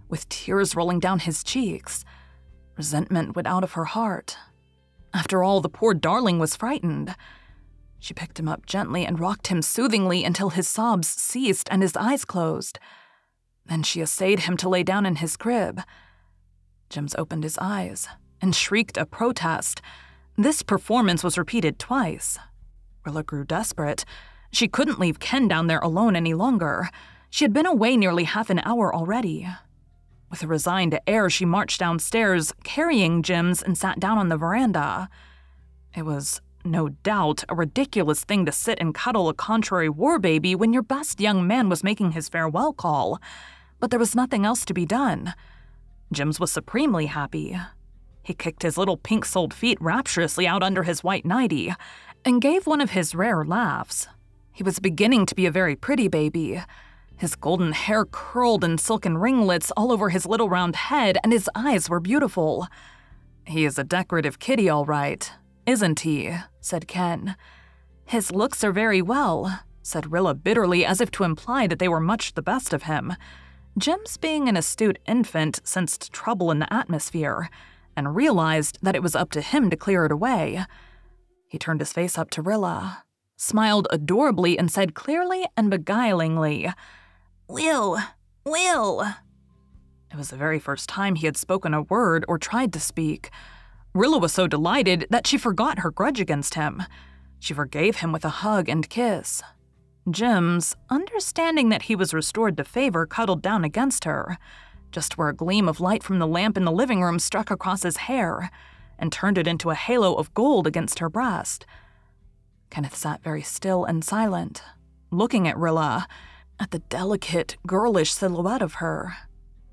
with 0.09 0.29
tears 0.29 0.76
rolling 0.76 1.00
down 1.00 1.21
his 1.21 1.43
cheeks, 1.43 2.05
resentment 2.76 3.35
went 3.35 3.49
out 3.49 3.64
of 3.64 3.73
her 3.73 3.85
heart. 3.85 4.37
After 5.12 5.43
all, 5.43 5.61
the 5.61 5.69
poor 5.69 5.95
darling 5.95 6.38
was 6.38 6.57
frightened. 6.57 7.14
She 8.00 8.14
picked 8.14 8.40
him 8.40 8.49
up 8.49 8.66
gently 8.66 9.04
and 9.04 9.21
rocked 9.21 9.49
him 9.49 9.61
soothingly 9.61 10.25
until 10.25 10.50
his 10.50 10.66
sobs 10.66 11.07
ceased 11.07 11.69
and 11.71 11.83
his 11.83 11.97
eyes 11.97 12.25
closed. 12.25 12.78
Then 13.66 13.83
she 13.83 14.00
essayed 14.00 14.40
him 14.40 14.57
to 14.57 14.69
lay 14.69 14.83
down 14.83 15.07
in 15.07 15.16
his 15.16 15.37
crib. 15.37 15.83
Jims 16.88 17.14
opened 17.16 17.45
his 17.45 17.59
eyes 17.59 18.09
and 18.40 18.57
shrieked 18.57 18.97
a 18.97 19.04
protest. 19.07 19.83
This 20.37 20.62
performance 20.62 21.23
was 21.23 21.38
repeated 21.38 21.78
twice. 21.78 22.38
Rilla 23.04 23.23
grew 23.23 23.45
desperate. 23.45 24.04
She 24.50 24.66
couldn't 24.66 24.99
leave 24.99 25.21
Ken 25.21 25.47
down 25.47 25.66
there 25.66 25.78
alone 25.78 26.16
any 26.16 26.35
longer. 26.35 26.88
She 27.28 27.45
had 27.45 27.52
been 27.52 27.66
away 27.66 27.97
nearly 27.97 28.25
half 28.25 28.50
an 28.50 28.61
hour 28.64 28.95
already. 28.95 29.47
With 30.30 30.42
a 30.42 30.47
resigned 30.47 30.99
air, 31.07 31.28
she 31.28 31.45
marched 31.45 31.80
downstairs, 31.80 32.52
carrying 32.64 33.23
Jims, 33.23 33.62
and 33.62 33.76
sat 33.76 34.00
down 34.00 34.16
on 34.16 34.28
the 34.28 34.37
veranda. 34.37 35.09
It 35.95 36.04
was, 36.04 36.40
no 36.64 36.90
doubt, 36.90 37.45
a 37.49 37.55
ridiculous 37.55 38.25
thing 38.25 38.45
to 38.47 38.52
sit 38.52 38.79
and 38.81 38.95
cuddle 38.95 39.29
a 39.29 39.35
contrary 39.35 39.88
war 39.88 40.19
baby 40.19 40.55
when 40.55 40.73
your 40.73 40.83
best 40.83 41.21
young 41.21 41.47
man 41.47 41.69
was 41.69 41.85
making 41.85 42.12
his 42.12 42.29
farewell 42.29 42.73
call, 42.73 43.21
but 43.79 43.90
there 43.90 43.99
was 43.99 44.14
nothing 44.14 44.45
else 44.45 44.64
to 44.67 44.75
be 44.75 44.85
done. 44.85 45.35
Jims 46.12 46.38
was 46.38 46.52
supremely 46.52 47.07
happy. 47.07 47.57
He 48.23 48.35
kicked 48.35 48.62
his 48.62 48.76
little 48.76 48.97
pink 48.97 49.25
soled 49.25 49.55
feet 49.55 49.79
rapturously 49.81 50.47
out 50.47 50.62
under 50.62 50.83
his 50.83 51.02
white 51.02 51.25
nightie 51.25 51.73
and 52.25 52.43
gave 52.43 52.67
one 52.67 52.81
of 52.81 52.90
his 52.90 53.14
rare 53.14 53.45
laughs. 53.45 54.09
He 54.52 54.62
was 54.62 54.79
beginning 54.79 55.26
to 55.26 55.35
be 55.35 55.47
a 55.47 55.50
very 55.50 55.76
pretty 55.76 56.09
baby. 56.09 56.62
His 57.17 57.35
golden 57.35 57.73
hair 57.73 58.05
curled 58.05 58.64
in 58.64 58.79
silken 58.79 59.19
ringlets 59.19 59.71
all 59.76 59.93
over 59.93 60.11
his 60.11 60.26
little 60.26 60.49
round 60.49 60.76
head, 60.76 61.19
and 61.23 61.33
his 61.33 61.49
eyes 61.55 61.88
were 61.88 62.00
beautiful. 62.00 62.67
He 63.45 63.64
is 63.64 63.79
a 63.79 63.85
decorative 63.85 64.38
kitty, 64.38 64.69
all 64.69 64.85
right, 64.85 65.31
isn't 65.67 66.00
he? 66.00 66.35
said 66.61 66.88
Ken. 66.88 67.37
His 68.05 68.33
looks 68.33 68.64
are 68.64 68.73
very 68.73 69.02
well, 69.02 69.61
said 69.83 70.12
Rilla 70.12 70.35
bitterly, 70.35 70.85
as 70.85 71.00
if 71.00 71.11
to 71.12 71.25
imply 71.25 71.67
that 71.67 71.79
they 71.79 71.88
were 71.88 72.00
much 72.00 72.35
the 72.35 72.43
best 72.43 72.73
of 72.73 72.85
him. 72.85 73.14
Jims, 73.79 74.17
being 74.17 74.49
an 74.49 74.57
astute 74.57 74.99
infant, 75.07 75.61
sensed 75.64 76.12
trouble 76.12 76.50
in 76.50 76.59
the 76.59 76.73
atmosphere 76.73 77.49
and 77.97 78.17
realized 78.17 78.79
that 78.83 78.97
it 78.97 79.02
was 79.02 79.14
up 79.14 79.31
to 79.31 79.40
him 79.40 79.71
to 79.71 79.76
clear 79.76 80.07
it 80.07 80.12
away. 80.12 80.64
He 81.49 81.59
turned 81.59 81.81
his 81.81 81.93
face 81.93 82.17
up 82.17 82.31
to 82.31 82.43
Rilla, 82.43 83.05
smiled 83.37 83.87
adorably, 83.90 84.59
and 84.59 84.71
said 84.71 84.95
clearly 84.95 85.47
and 85.57 85.71
beguilingly, 85.71 86.73
Will, 87.49 87.99
Will. 88.45 89.02
It 90.11 90.17
was 90.17 90.31
the 90.31 90.37
very 90.37 90.59
first 90.59 90.88
time 90.88 91.14
he 91.17 91.26
had 91.26 91.37
spoken 91.37 91.75
a 91.75 91.83
word 91.83 92.25
or 92.29 92.38
tried 92.38 92.73
to 92.73 92.81
speak. 92.81 93.31
Rilla 93.92 94.18
was 94.18 94.32
so 94.32 94.47
delighted 94.47 95.06
that 95.11 95.26
she 95.26 95.37
forgot 95.37 95.80
her 95.80 95.90
grudge 95.90 96.20
against 96.20 96.54
him. 96.54 96.82
She 97.40 97.54
forgave 97.54 97.97
him 97.97 98.12
with 98.12 98.25
a 98.25 98.28
hug 98.28 98.68
and 98.68 98.88
kiss. 98.88 99.42
Jims, 100.09 100.76
understanding 100.88 101.68
that 101.70 101.82
he 101.82 101.97
was 101.97 102.14
restored 102.14 102.56
to 102.56 102.64
favor, 102.64 103.04
cuddled 103.04 103.42
down 103.42 103.64
against 103.64 104.04
her, 104.04 104.38
just 104.92 105.18
where 105.18 105.28
a 105.28 105.35
gleam 105.35 105.68
of 105.68 105.80
light 105.80 106.02
from 106.02 106.18
the 106.18 106.26
lamp 106.26 106.56
in 106.56 106.64
the 106.64 106.73
living 106.73 107.02
room 107.02 107.18
struck 107.18 107.50
across 107.50 107.82
his 107.82 107.97
hair 107.97 108.50
and 108.99 109.12
turned 109.12 109.38
it 109.38 109.47
into 109.47 109.70
a 109.70 109.75
halo 109.75 110.14
of 110.14 110.32
gold 110.35 110.66
against 110.66 110.99
her 111.00 111.09
breast. 111.09 111.66
Kenneth 112.70 112.97
sat 112.97 113.23
very 113.23 113.42
still 113.42 113.85
and 113.85 114.04
silent, 114.04 114.62
looking 115.11 115.49
at 115.49 115.59
Rilla, 115.59 116.06
at 116.61 116.70
the 116.70 116.78
delicate, 116.78 117.56
girlish 117.66 118.12
silhouette 118.12 118.62
of 118.62 118.75
her, 118.75 119.16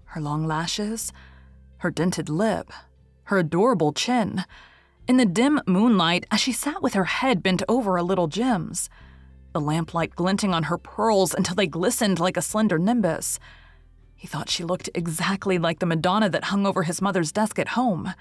her 0.05 0.21
long 0.21 0.47
lashes, 0.47 1.12
her 1.79 1.91
dented 1.91 2.29
lip, 2.29 2.71
her 3.27 3.38
adorable 3.38 3.93
chin. 3.93 4.46
In 5.07 5.17
the 5.17 5.25
dim 5.25 5.62
moonlight, 5.65 6.25
as 6.31 6.39
she 6.39 6.51
sat 6.51 6.81
with 6.81 6.93
her 6.93 7.05
head 7.05 7.43
bent 7.43 7.63
over 7.69 7.96
a 7.96 8.03
little 8.03 8.27
Jims, 8.27 8.89
the 9.53 9.62
lamplight 9.62 10.15
glinting 10.15 10.53
on 10.53 10.63
her 10.63 10.77
pearls 10.77 11.34
until 11.34 11.55
they 11.55 11.67
glistened 11.67 12.19
like 12.19 12.38
a 12.38 12.41
slender 12.41 12.77
nimbus. 12.77 13.39
He 14.15 14.27
thought 14.27 14.50
she 14.50 14.63
looked 14.63 14.89
exactly 14.93 15.57
like 15.57 15.79
the 15.79 15.86
Madonna 15.86 16.29
that 16.29 16.46
hung 16.46 16.65
over 16.65 16.84
his 16.84 17.01
mother's 17.01 17.31
desk 17.31 17.60
at 17.60 17.69
home. 17.69 18.13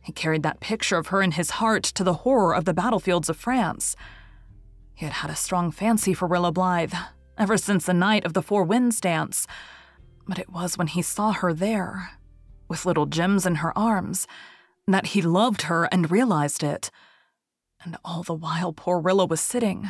He 0.00 0.12
carried 0.12 0.42
that 0.42 0.60
picture 0.60 0.98
of 0.98 1.08
her 1.08 1.22
in 1.22 1.32
his 1.32 1.50
heart 1.50 1.84
to 1.84 2.04
the 2.04 2.14
horror 2.14 2.54
of 2.54 2.64
the 2.64 2.74
battlefields 2.74 3.28
of 3.28 3.36
France. 3.36 3.96
He 4.94 5.04
had 5.04 5.14
had 5.14 5.30
a 5.30 5.36
strong 5.36 5.70
fancy 5.70 6.14
for 6.14 6.26
Rilla 6.26 6.52
Blythe 6.52 6.94
ever 7.38 7.56
since 7.56 7.86
the 7.86 7.94
night 7.94 8.24
of 8.24 8.32
the 8.32 8.42
Four 8.42 8.64
Winds 8.64 9.00
dance, 9.00 9.46
but 10.26 10.38
it 10.38 10.50
was 10.50 10.78
when 10.78 10.86
he 10.86 11.02
saw 11.02 11.32
her 11.32 11.52
there, 11.52 12.15
with 12.68 12.86
little 12.86 13.06
Jims 13.06 13.46
in 13.46 13.56
her 13.56 13.76
arms, 13.76 14.26
that 14.86 15.06
he 15.08 15.22
loved 15.22 15.62
her 15.62 15.84
and 15.92 16.10
realized 16.10 16.62
it. 16.62 16.90
And 17.84 17.96
all 18.04 18.22
the 18.22 18.34
while 18.34 18.72
poor 18.72 18.98
Rilla 18.98 19.26
was 19.26 19.40
sitting, 19.40 19.88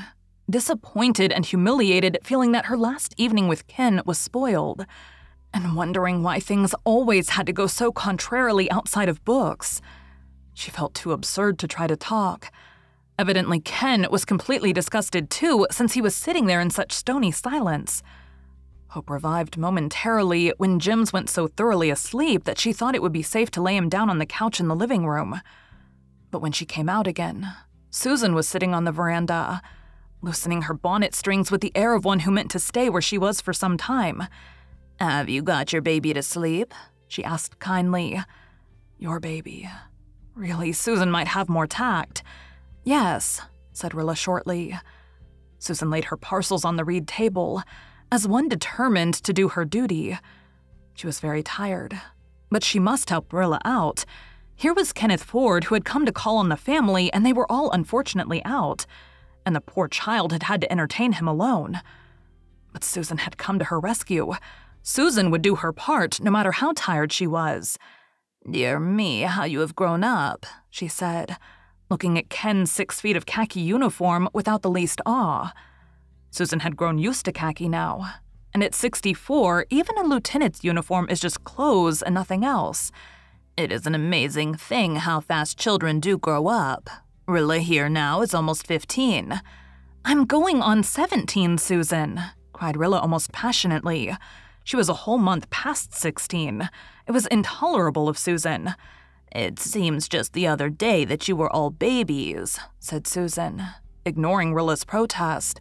disappointed 0.49 1.33
and 1.33 1.45
humiliated, 1.45 2.19
feeling 2.23 2.53
that 2.53 2.67
her 2.67 2.77
last 2.77 3.15
evening 3.17 3.49
with 3.49 3.67
Ken 3.67 4.03
was 4.05 4.19
spoiled, 4.19 4.87
and 5.53 5.77
wondering 5.77 6.23
why 6.23 6.41
things 6.41 6.75
always 6.85 7.31
had 7.31 7.47
to 7.47 7.53
go 7.53 7.67
so 7.67 7.91
contrarily 7.91 8.71
outside 8.71 9.09
of 9.09 9.25
books. 9.25 9.81
She 10.55 10.71
felt 10.71 10.95
too 10.95 11.13
absurd 11.13 11.59
to 11.61 11.69
try 11.69 11.87
to 11.87 11.97
talk. 11.97 12.51
Evidently, 13.19 13.61
Ken 13.61 14.07
was 14.11 14.25
completely 14.25 14.73
disgusted 14.73 15.31
too, 15.31 15.67
since 15.71 15.95
he 15.95 16.03
was 16.03 16.15
sitting 16.15 16.47
there 16.47 16.61
in 16.61 16.71
such 16.71 16.93
stony 16.93 17.31
silence. 17.31 18.03
Hope 18.97 19.11
revived 19.11 19.59
momentarily 19.59 20.55
when 20.57 20.81
Jims 20.81 21.13
went 21.13 21.29
so 21.29 21.49
thoroughly 21.49 21.91
asleep 21.91 22.45
that 22.45 22.59
she 22.59 22.73
thought 22.73 22.95
it 22.95 23.03
would 23.03 23.13
be 23.13 23.21
safe 23.21 23.51
to 23.51 23.61
lay 23.61 23.77
him 23.77 23.91
down 23.91 24.09
on 24.09 24.17
the 24.17 24.25
couch 24.25 24.59
in 24.59 24.69
the 24.69 24.75
living 24.75 25.07
room. 25.07 25.43
But 26.31 26.41
when 26.41 26.53
she 26.53 26.65
came 26.65 26.89
out 26.89 27.07
again, 27.07 27.47
Susan 27.91 28.35
was 28.35 28.49
sitting 28.49 28.73
on 28.73 28.85
the 28.85 28.93
veranda, 28.93 29.61
loosening 30.23 30.63
her 30.63 30.73
bonnet 30.73 31.15
strings 31.15 31.51
with 31.51 31.61
the 31.61 31.77
air 31.77 31.93
of 31.93 32.07
one 32.07 32.21
who 32.21 32.31
meant 32.31 32.51
to 32.53 32.59
stay 32.59 32.89
where 32.89 33.03
she 33.03 33.19
was 33.19 33.43
for 33.43 33.53
some 33.53 33.77
time. 33.77 34.29
Have 34.99 35.29
you 35.29 35.43
got 35.43 35.75
your 35.75 35.83
baby 35.83 36.15
to 36.15 36.23
sleep? 36.23 36.73
she 37.07 37.23
asked 37.23 37.59
kindly. 37.59 38.23
Your 38.99 39.21
baby. 39.21 39.69
Really, 40.35 40.73
Susan 40.73 41.11
might 41.11 41.29
have 41.29 41.51
more 41.51 41.67
tact. 41.67 42.23
Yes, 42.83 43.43
said 43.75 43.93
Rilla 43.93 44.17
shortly. 44.17 44.75
Susan 45.59 45.91
laid 45.91 46.07
her 46.07 46.17
parcels 46.17 46.65
on 46.65 46.77
the 46.77 46.85
reed 46.87 47.07
table, 47.07 47.63
as 48.11 48.29
one 48.29 48.49
determined 48.49 49.15
to 49.15 49.33
do 49.33 49.49
her 49.49 49.65
duty. 49.65 50.19
She 50.95 51.07
was 51.07 51.21
very 51.21 51.43
tired, 51.43 52.01
but 52.51 52.65
she 52.65 52.79
must 52.79 53.11
help 53.11 53.33
Rilla 53.33 53.61
out. 53.65 54.05
Here 54.55 54.73
was 54.73 54.93
Kenneth 54.93 55.23
Ford, 55.23 55.65
who 55.65 55.75
had 55.75 55.85
come 55.85 56.07
to 56.07 56.13
call 56.13 56.39
on 56.39 56.49
the 56.49 56.57
family, 56.57 57.13
and 57.13 57.27
they 57.27 57.33
were 57.33 57.51
all 57.51 57.71
unfortunately 57.71 58.43
out, 58.45 58.87
and 59.45 59.55
the 59.55 59.61
poor 59.61 59.89
child 59.89 60.33
had 60.33 60.45
had 60.45 60.61
to 60.63 60.73
entertain 60.73 61.13
him 61.13 61.29
alone. 61.29 61.81
But 62.73 62.85
Susan 62.85 63.19
had 63.19 63.37
come 63.37 63.59
to 63.59 63.67
her 63.67 63.79
rescue. 63.79 64.33
Susan 64.83 65.31
would 65.31 65.43
do 65.43 65.57
her 65.57 65.73
part, 65.73 66.21
no 66.21 66.31
matter 66.31 66.53
how 66.53 66.73
tired 66.75 67.13
she 67.13 67.27
was. 67.27 67.79
Dear 68.49 68.79
me, 68.79 69.23
how 69.23 69.45
you 69.45 69.61
have 69.61 69.75
grown 69.75 70.05
up, 70.05 70.47
she 70.71 70.89
said, 70.89 71.37
looking 71.91 72.17
at 72.17 72.31
Ken's 72.31 72.71
six 72.71 73.01
feet 73.01 73.17
of 73.17 73.27
khaki 73.27 73.61
uniform 73.61 74.29
without 74.33 74.63
the 74.63 74.71
least 74.71 75.01
awe. 75.05 75.53
Susan 76.37 76.61
had 76.61 76.77
grown 76.77 76.99
used 76.99 77.25
to 77.25 77.33
khaki 77.33 77.67
now, 77.67 78.13
and 78.53 78.63
at 78.63 78.75
64, 78.75 79.65
even 79.71 79.97
a 79.97 80.03
lieutenant's 80.03 80.63
uniform 80.63 81.07
is 81.09 81.19
just 81.19 81.45
clothes 81.45 82.03
and 82.03 82.15
nothing 82.15 82.45
else. 82.45 82.93
It 83.57 83.73
is 83.73 83.87
an 83.87 83.95
amazing 83.95 84.55
thing 84.55 84.97
how 84.97 85.21
fast 85.21 85.59
children 85.59 85.99
do 85.99 86.19
grow 86.19 86.49
up. 86.49 86.91
Rilla 87.27 87.61
here 87.61 87.89
now 87.89 88.21
is 88.21 88.35
almost 88.35 88.67
15. 88.67 89.41
I'm 90.05 90.27
going 90.27 90.61
on 90.61 90.83
17, 90.83 91.57
Susan, 91.57 92.21
cried 92.53 92.77
Rilla 92.77 92.99
almost 92.99 93.33
passionately. 93.33 94.15
She 94.63 94.77
was 94.77 94.91
a 94.91 95.05
whole 95.05 95.17
month 95.17 95.49
past 95.49 95.95
16. 95.95 96.69
It 97.07 97.13
was 97.13 97.25
intolerable 97.29 98.11
of 98.11 98.19
Susan. 98.19 98.75
It 99.35 99.59
seems 99.59 100.07
just 100.07 100.35
the 100.35 100.47
other 100.47 100.69
day 100.69 101.07
that 101.07 101.29
you 101.29 101.35
were 101.35 101.51
all 101.51 101.71
babies, 101.71 102.61
said 102.79 103.07
Susan, 103.07 103.63
ignoring 104.05 104.53
Rilla's 104.53 104.85
protest. 104.85 105.61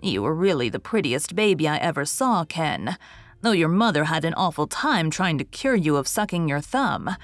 You 0.00 0.22
were 0.22 0.34
really 0.34 0.68
the 0.68 0.78
prettiest 0.78 1.34
baby 1.34 1.66
I 1.66 1.78
ever 1.78 2.04
saw, 2.04 2.44
Ken, 2.44 2.96
though 3.40 3.52
your 3.52 3.68
mother 3.68 4.04
had 4.04 4.24
an 4.24 4.34
awful 4.34 4.66
time 4.66 5.10
trying 5.10 5.38
to 5.38 5.44
cure 5.44 5.74
you 5.74 5.96
of 5.96 6.08
sucking 6.08 6.48
your 6.48 6.60
thumb. 6.60 7.16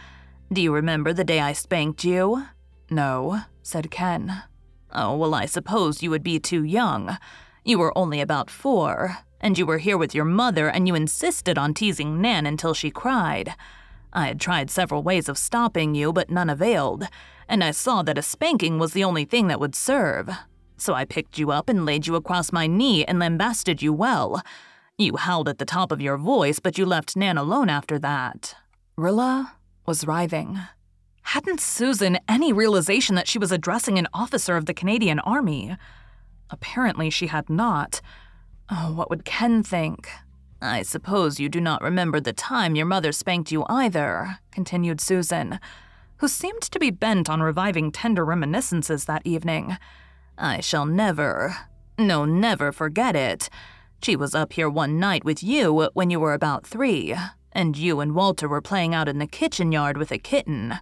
Do 0.52 0.60
you 0.60 0.72
remember 0.72 1.12
the 1.12 1.24
day 1.24 1.40
I 1.40 1.52
spanked 1.52 2.04
you? 2.04 2.44
No, 2.90 3.40
said 3.62 3.90
Ken. 3.90 4.42
Oh, 4.92 5.16
well, 5.16 5.34
I 5.34 5.46
suppose 5.46 6.02
you 6.02 6.10
would 6.10 6.22
be 6.22 6.38
too 6.38 6.64
young. 6.64 7.16
You 7.64 7.78
were 7.78 7.96
only 7.96 8.20
about 8.20 8.50
four, 8.50 9.18
and 9.40 9.56
you 9.56 9.64
were 9.64 9.78
here 9.78 9.96
with 9.96 10.14
your 10.14 10.24
mother, 10.24 10.68
and 10.68 10.86
you 10.86 10.94
insisted 10.94 11.56
on 11.56 11.74
teasing 11.74 12.20
Nan 12.20 12.46
until 12.46 12.74
she 12.74 12.90
cried. 12.90 13.54
I 14.12 14.26
had 14.26 14.40
tried 14.40 14.70
several 14.70 15.02
ways 15.02 15.28
of 15.28 15.38
stopping 15.38 15.94
you, 15.94 16.12
but 16.12 16.30
none 16.30 16.50
availed, 16.50 17.08
and 17.48 17.64
I 17.64 17.70
saw 17.70 18.02
that 18.02 18.18
a 18.18 18.22
spanking 18.22 18.78
was 18.78 18.92
the 18.92 19.04
only 19.04 19.24
thing 19.24 19.46
that 19.48 19.60
would 19.60 19.74
serve. 19.74 20.28
So 20.82 20.94
I 20.94 21.04
picked 21.04 21.38
you 21.38 21.52
up 21.52 21.68
and 21.68 21.86
laid 21.86 22.08
you 22.08 22.16
across 22.16 22.50
my 22.50 22.66
knee 22.66 23.04
and 23.04 23.20
lambasted 23.20 23.82
you 23.82 23.92
well. 23.92 24.42
You 24.98 25.16
howled 25.16 25.48
at 25.48 25.58
the 25.58 25.64
top 25.64 25.92
of 25.92 26.00
your 26.00 26.16
voice, 26.16 26.58
but 26.58 26.76
you 26.76 26.84
left 26.84 27.14
Nan 27.14 27.38
alone 27.38 27.68
after 27.68 28.00
that. 28.00 28.56
Rilla 28.96 29.52
was 29.86 30.08
writhing. 30.08 30.58
Hadn't 31.22 31.60
Susan 31.60 32.18
any 32.28 32.52
realization 32.52 33.14
that 33.14 33.28
she 33.28 33.38
was 33.38 33.52
addressing 33.52 33.96
an 33.96 34.08
officer 34.12 34.56
of 34.56 34.66
the 34.66 34.74
Canadian 34.74 35.20
Army? 35.20 35.76
Apparently, 36.50 37.10
she 37.10 37.28
had 37.28 37.48
not. 37.48 38.00
Oh, 38.68 38.92
what 38.92 39.08
would 39.08 39.24
Ken 39.24 39.62
think? 39.62 40.08
I 40.60 40.82
suppose 40.82 41.38
you 41.38 41.48
do 41.48 41.60
not 41.60 41.80
remember 41.80 42.18
the 42.18 42.32
time 42.32 42.74
your 42.74 42.86
mother 42.86 43.12
spanked 43.12 43.52
you 43.52 43.64
either, 43.68 44.40
continued 44.50 45.00
Susan, 45.00 45.60
who 46.16 46.26
seemed 46.26 46.62
to 46.62 46.80
be 46.80 46.90
bent 46.90 47.30
on 47.30 47.40
reviving 47.40 47.92
tender 47.92 48.24
reminiscences 48.24 49.04
that 49.04 49.22
evening. 49.24 49.76
I 50.38 50.60
shall 50.60 50.86
never, 50.86 51.56
no, 51.98 52.24
never 52.24 52.72
forget 52.72 53.14
it. 53.14 53.48
She 54.02 54.16
was 54.16 54.34
up 54.34 54.54
here 54.54 54.68
one 54.68 54.98
night 54.98 55.24
with 55.24 55.42
you 55.42 55.88
when 55.94 56.10
you 56.10 56.18
were 56.18 56.34
about 56.34 56.66
three, 56.66 57.14
and 57.52 57.76
you 57.76 58.00
and 58.00 58.14
Walter 58.14 58.48
were 58.48 58.60
playing 58.60 58.94
out 58.94 59.08
in 59.08 59.18
the 59.18 59.26
kitchen 59.26 59.70
yard 59.70 59.96
with 59.96 60.10
a 60.10 60.18
kitten. 60.18 60.74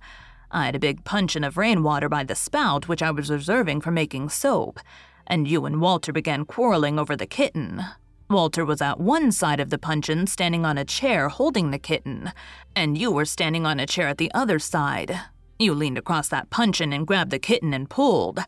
I 0.50 0.66
had 0.66 0.74
a 0.74 0.80
big 0.80 1.04
puncheon 1.04 1.44
of 1.44 1.56
rainwater 1.56 2.08
by 2.08 2.24
the 2.24 2.34
spout, 2.34 2.88
which 2.88 3.02
I 3.02 3.10
was 3.10 3.30
reserving 3.30 3.82
for 3.82 3.90
making 3.90 4.30
soap, 4.30 4.80
and 5.26 5.46
you 5.46 5.66
and 5.66 5.80
Walter 5.80 6.12
began 6.12 6.44
quarreling 6.44 6.98
over 6.98 7.14
the 7.14 7.26
kitten. 7.26 7.84
Walter 8.28 8.64
was 8.64 8.80
at 8.80 9.00
one 9.00 9.32
side 9.32 9.60
of 9.60 9.70
the 9.70 9.78
puncheon 9.78 10.26
standing 10.26 10.64
on 10.64 10.78
a 10.78 10.84
chair 10.84 11.28
holding 11.28 11.70
the 11.70 11.78
kitten, 11.78 12.32
and 12.74 12.96
you 12.96 13.10
were 13.10 13.24
standing 13.24 13.66
on 13.66 13.80
a 13.80 13.86
chair 13.86 14.08
at 14.08 14.18
the 14.18 14.32
other 14.32 14.58
side. 14.58 15.20
You 15.58 15.74
leaned 15.74 15.98
across 15.98 16.28
that 16.28 16.48
puncheon 16.48 16.92
and 16.92 17.06
grabbed 17.06 17.32
the 17.32 17.38
kitten 17.38 17.74
and 17.74 17.90
pulled. 17.90 18.40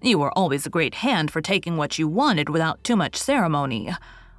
You 0.00 0.18
were 0.18 0.36
always 0.38 0.64
a 0.64 0.70
great 0.70 0.96
hand 0.96 1.30
for 1.30 1.40
taking 1.40 1.76
what 1.76 1.98
you 1.98 2.06
wanted 2.06 2.48
without 2.48 2.84
too 2.84 2.94
much 2.94 3.16
ceremony. 3.16 3.90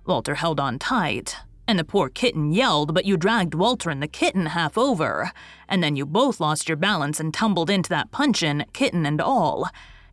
Walter 0.05 0.35
held 0.35 0.59
on 0.59 0.79
tight, 0.79 1.35
and 1.67 1.77
the 1.77 1.83
poor 1.83 2.09
kitten 2.09 2.53
yelled, 2.53 2.93
but 2.93 3.05
you 3.05 3.17
dragged 3.17 3.53
Walter 3.53 3.89
and 3.89 4.01
the 4.01 4.07
kitten 4.07 4.47
half 4.47 4.77
over, 4.77 5.31
and 5.67 5.83
then 5.83 5.95
you 5.95 6.05
both 6.05 6.39
lost 6.39 6.69
your 6.69 6.77
balance 6.77 7.19
and 7.19 7.33
tumbled 7.33 7.69
into 7.69 7.89
that 7.89 8.09
puncheon, 8.09 8.65
kitten 8.71 9.05
and 9.05 9.19
all. 9.19 9.69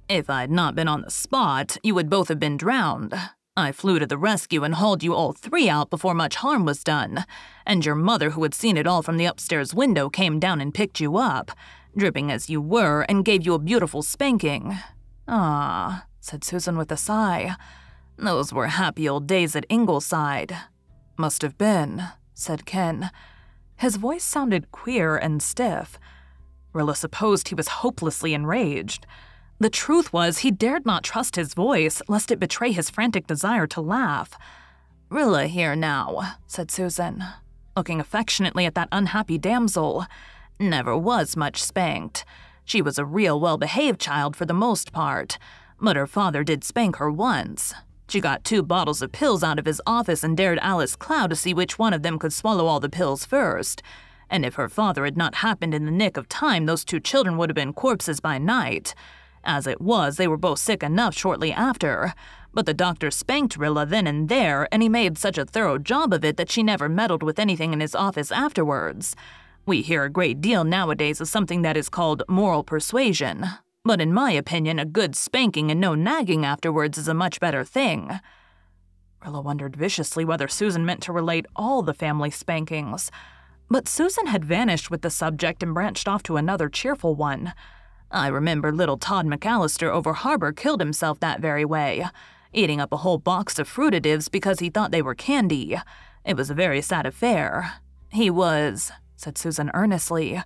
If 0.08 0.28
I'd 0.28 0.50
not 0.50 0.74
been 0.74 0.88
on 0.88 1.02
the 1.02 1.10
spot, 1.10 1.78
you 1.82 1.94
would 1.94 2.10
both 2.10 2.28
have 2.28 2.40
been 2.40 2.56
drowned. 2.56 3.14
I 3.56 3.72
flew 3.72 3.98
to 3.98 4.06
the 4.06 4.18
rescue 4.18 4.64
and 4.64 4.74
hauled 4.74 5.02
you 5.02 5.14
all 5.14 5.32
three 5.32 5.68
out 5.68 5.88
before 5.88 6.12
much 6.12 6.36
harm 6.36 6.64
was 6.64 6.84
done. 6.84 7.24
And 7.64 7.86
your 7.86 7.94
mother, 7.94 8.30
who 8.30 8.42
had 8.42 8.52
seen 8.52 8.76
it 8.76 8.86
all 8.86 9.02
from 9.02 9.16
the 9.16 9.24
upstairs 9.24 9.72
window, 9.72 10.10
came 10.10 10.38
down 10.38 10.60
and 10.60 10.74
picked 10.74 11.00
you 11.00 11.16
up, 11.16 11.52
dripping 11.96 12.30
as 12.30 12.50
you 12.50 12.60
were, 12.60 13.06
and 13.08 13.24
gave 13.24 13.46
you 13.46 13.54
a 13.54 13.58
beautiful 13.58 14.02
spanking. 14.02 14.76
Ah, 15.28 16.06
said 16.20 16.44
Susan 16.44 16.76
with 16.76 16.92
a 16.92 16.96
sigh. 16.96 17.56
Those 18.16 18.52
were 18.52 18.68
happy 18.68 19.08
old 19.08 19.26
days 19.26 19.54
at 19.56 19.66
Ingleside. 19.68 20.56
Must 21.16 21.42
have 21.42 21.58
been, 21.58 22.04
said 22.34 22.66
Ken. 22.66 23.10
His 23.76 23.96
voice 23.96 24.24
sounded 24.24 24.70
queer 24.72 25.16
and 25.16 25.42
stiff. 25.42 25.98
Rilla 26.72 26.94
supposed 26.94 27.48
he 27.48 27.54
was 27.54 27.68
hopelessly 27.68 28.34
enraged. 28.34 29.06
The 29.58 29.70
truth 29.70 30.12
was, 30.12 30.38
he 30.38 30.50
dared 30.50 30.84
not 30.84 31.02
trust 31.02 31.36
his 31.36 31.54
voice, 31.54 32.02
lest 32.08 32.30
it 32.30 32.38
betray 32.38 32.72
his 32.72 32.90
frantic 32.90 33.26
desire 33.26 33.66
to 33.68 33.80
laugh. 33.80 34.38
Rilla 35.08 35.46
here 35.46 35.74
now, 35.74 36.36
said 36.46 36.70
Susan, 36.70 37.24
looking 37.76 38.00
affectionately 38.00 38.66
at 38.66 38.74
that 38.74 38.88
unhappy 38.92 39.38
damsel. 39.38 40.06
Never 40.58 40.96
was 40.96 41.36
much 41.36 41.62
spanked. 41.62 42.24
She 42.66 42.82
was 42.82 42.98
a 42.98 43.04
real 43.04 43.38
well 43.38 43.56
behaved 43.56 44.00
child 44.00 44.34
for 44.34 44.44
the 44.44 44.52
most 44.52 44.92
part, 44.92 45.38
but 45.80 45.94
her 45.94 46.06
father 46.06 46.42
did 46.42 46.64
spank 46.64 46.96
her 46.96 47.10
once. 47.10 47.72
She 48.08 48.20
got 48.20 48.42
two 48.42 48.62
bottles 48.62 49.02
of 49.02 49.12
pills 49.12 49.44
out 49.44 49.60
of 49.60 49.66
his 49.66 49.80
office 49.86 50.24
and 50.24 50.36
dared 50.36 50.58
Alice 50.60 50.96
Clow 50.96 51.28
to 51.28 51.36
see 51.36 51.54
which 51.54 51.78
one 51.78 51.92
of 51.92 52.02
them 52.02 52.18
could 52.18 52.32
swallow 52.32 52.66
all 52.66 52.80
the 52.80 52.88
pills 52.88 53.24
first. 53.24 53.82
And 54.28 54.44
if 54.44 54.56
her 54.56 54.68
father 54.68 55.04
had 55.04 55.16
not 55.16 55.36
happened 55.36 55.74
in 55.74 55.84
the 55.84 55.92
nick 55.92 56.16
of 56.16 56.28
time, 56.28 56.66
those 56.66 56.84
two 56.84 56.98
children 56.98 57.36
would 57.36 57.50
have 57.50 57.54
been 57.54 57.72
corpses 57.72 58.18
by 58.18 58.38
night. 58.38 58.96
As 59.44 59.68
it 59.68 59.80
was, 59.80 60.16
they 60.16 60.26
were 60.26 60.36
both 60.36 60.58
sick 60.58 60.82
enough 60.82 61.16
shortly 61.16 61.52
after. 61.52 62.14
But 62.52 62.66
the 62.66 62.74
doctor 62.74 63.12
spanked 63.12 63.56
Rilla 63.56 63.86
then 63.86 64.08
and 64.08 64.28
there, 64.28 64.66
and 64.72 64.82
he 64.82 64.88
made 64.88 65.18
such 65.18 65.38
a 65.38 65.44
thorough 65.44 65.78
job 65.78 66.12
of 66.12 66.24
it 66.24 66.36
that 66.36 66.50
she 66.50 66.64
never 66.64 66.88
meddled 66.88 67.22
with 67.22 67.38
anything 67.38 67.72
in 67.72 67.78
his 67.78 67.94
office 67.94 68.32
afterwards. 68.32 69.14
We 69.66 69.82
hear 69.82 70.04
a 70.04 70.10
great 70.10 70.40
deal 70.40 70.62
nowadays 70.62 71.20
of 71.20 71.26
something 71.26 71.62
that 71.62 71.76
is 71.76 71.88
called 71.88 72.22
moral 72.28 72.62
persuasion. 72.62 73.46
But 73.84 74.00
in 74.00 74.12
my 74.12 74.30
opinion, 74.30 74.78
a 74.78 74.84
good 74.84 75.16
spanking 75.16 75.72
and 75.72 75.80
no 75.80 75.96
nagging 75.96 76.44
afterwards 76.44 76.96
is 76.96 77.08
a 77.08 77.14
much 77.14 77.40
better 77.40 77.64
thing. 77.64 78.20
Rilla 79.24 79.40
wondered 79.40 79.74
viciously 79.74 80.24
whether 80.24 80.46
Susan 80.46 80.86
meant 80.86 81.02
to 81.02 81.12
relate 81.12 81.46
all 81.56 81.82
the 81.82 81.94
family 81.94 82.30
spankings. 82.30 83.10
But 83.68 83.88
Susan 83.88 84.26
had 84.26 84.44
vanished 84.44 84.88
with 84.88 85.02
the 85.02 85.10
subject 85.10 85.64
and 85.64 85.74
branched 85.74 86.06
off 86.06 86.22
to 86.24 86.36
another 86.36 86.68
cheerful 86.68 87.16
one. 87.16 87.52
I 88.08 88.28
remember 88.28 88.70
little 88.70 88.98
Todd 88.98 89.26
McAllister 89.26 89.90
over 89.90 90.12
harbor 90.12 90.52
killed 90.52 90.78
himself 90.78 91.18
that 91.18 91.40
very 91.40 91.64
way, 91.64 92.06
eating 92.52 92.80
up 92.80 92.92
a 92.92 92.98
whole 92.98 93.18
box 93.18 93.58
of 93.58 93.68
fruitatives 93.68 94.30
because 94.30 94.60
he 94.60 94.70
thought 94.70 94.92
they 94.92 95.02
were 95.02 95.16
candy. 95.16 95.76
It 96.24 96.36
was 96.36 96.50
a 96.50 96.54
very 96.54 96.80
sad 96.80 97.04
affair. 97.04 97.80
He 98.12 98.30
was, 98.30 98.92
said 99.16 99.36
Susan 99.36 99.70
earnestly, 99.74 100.42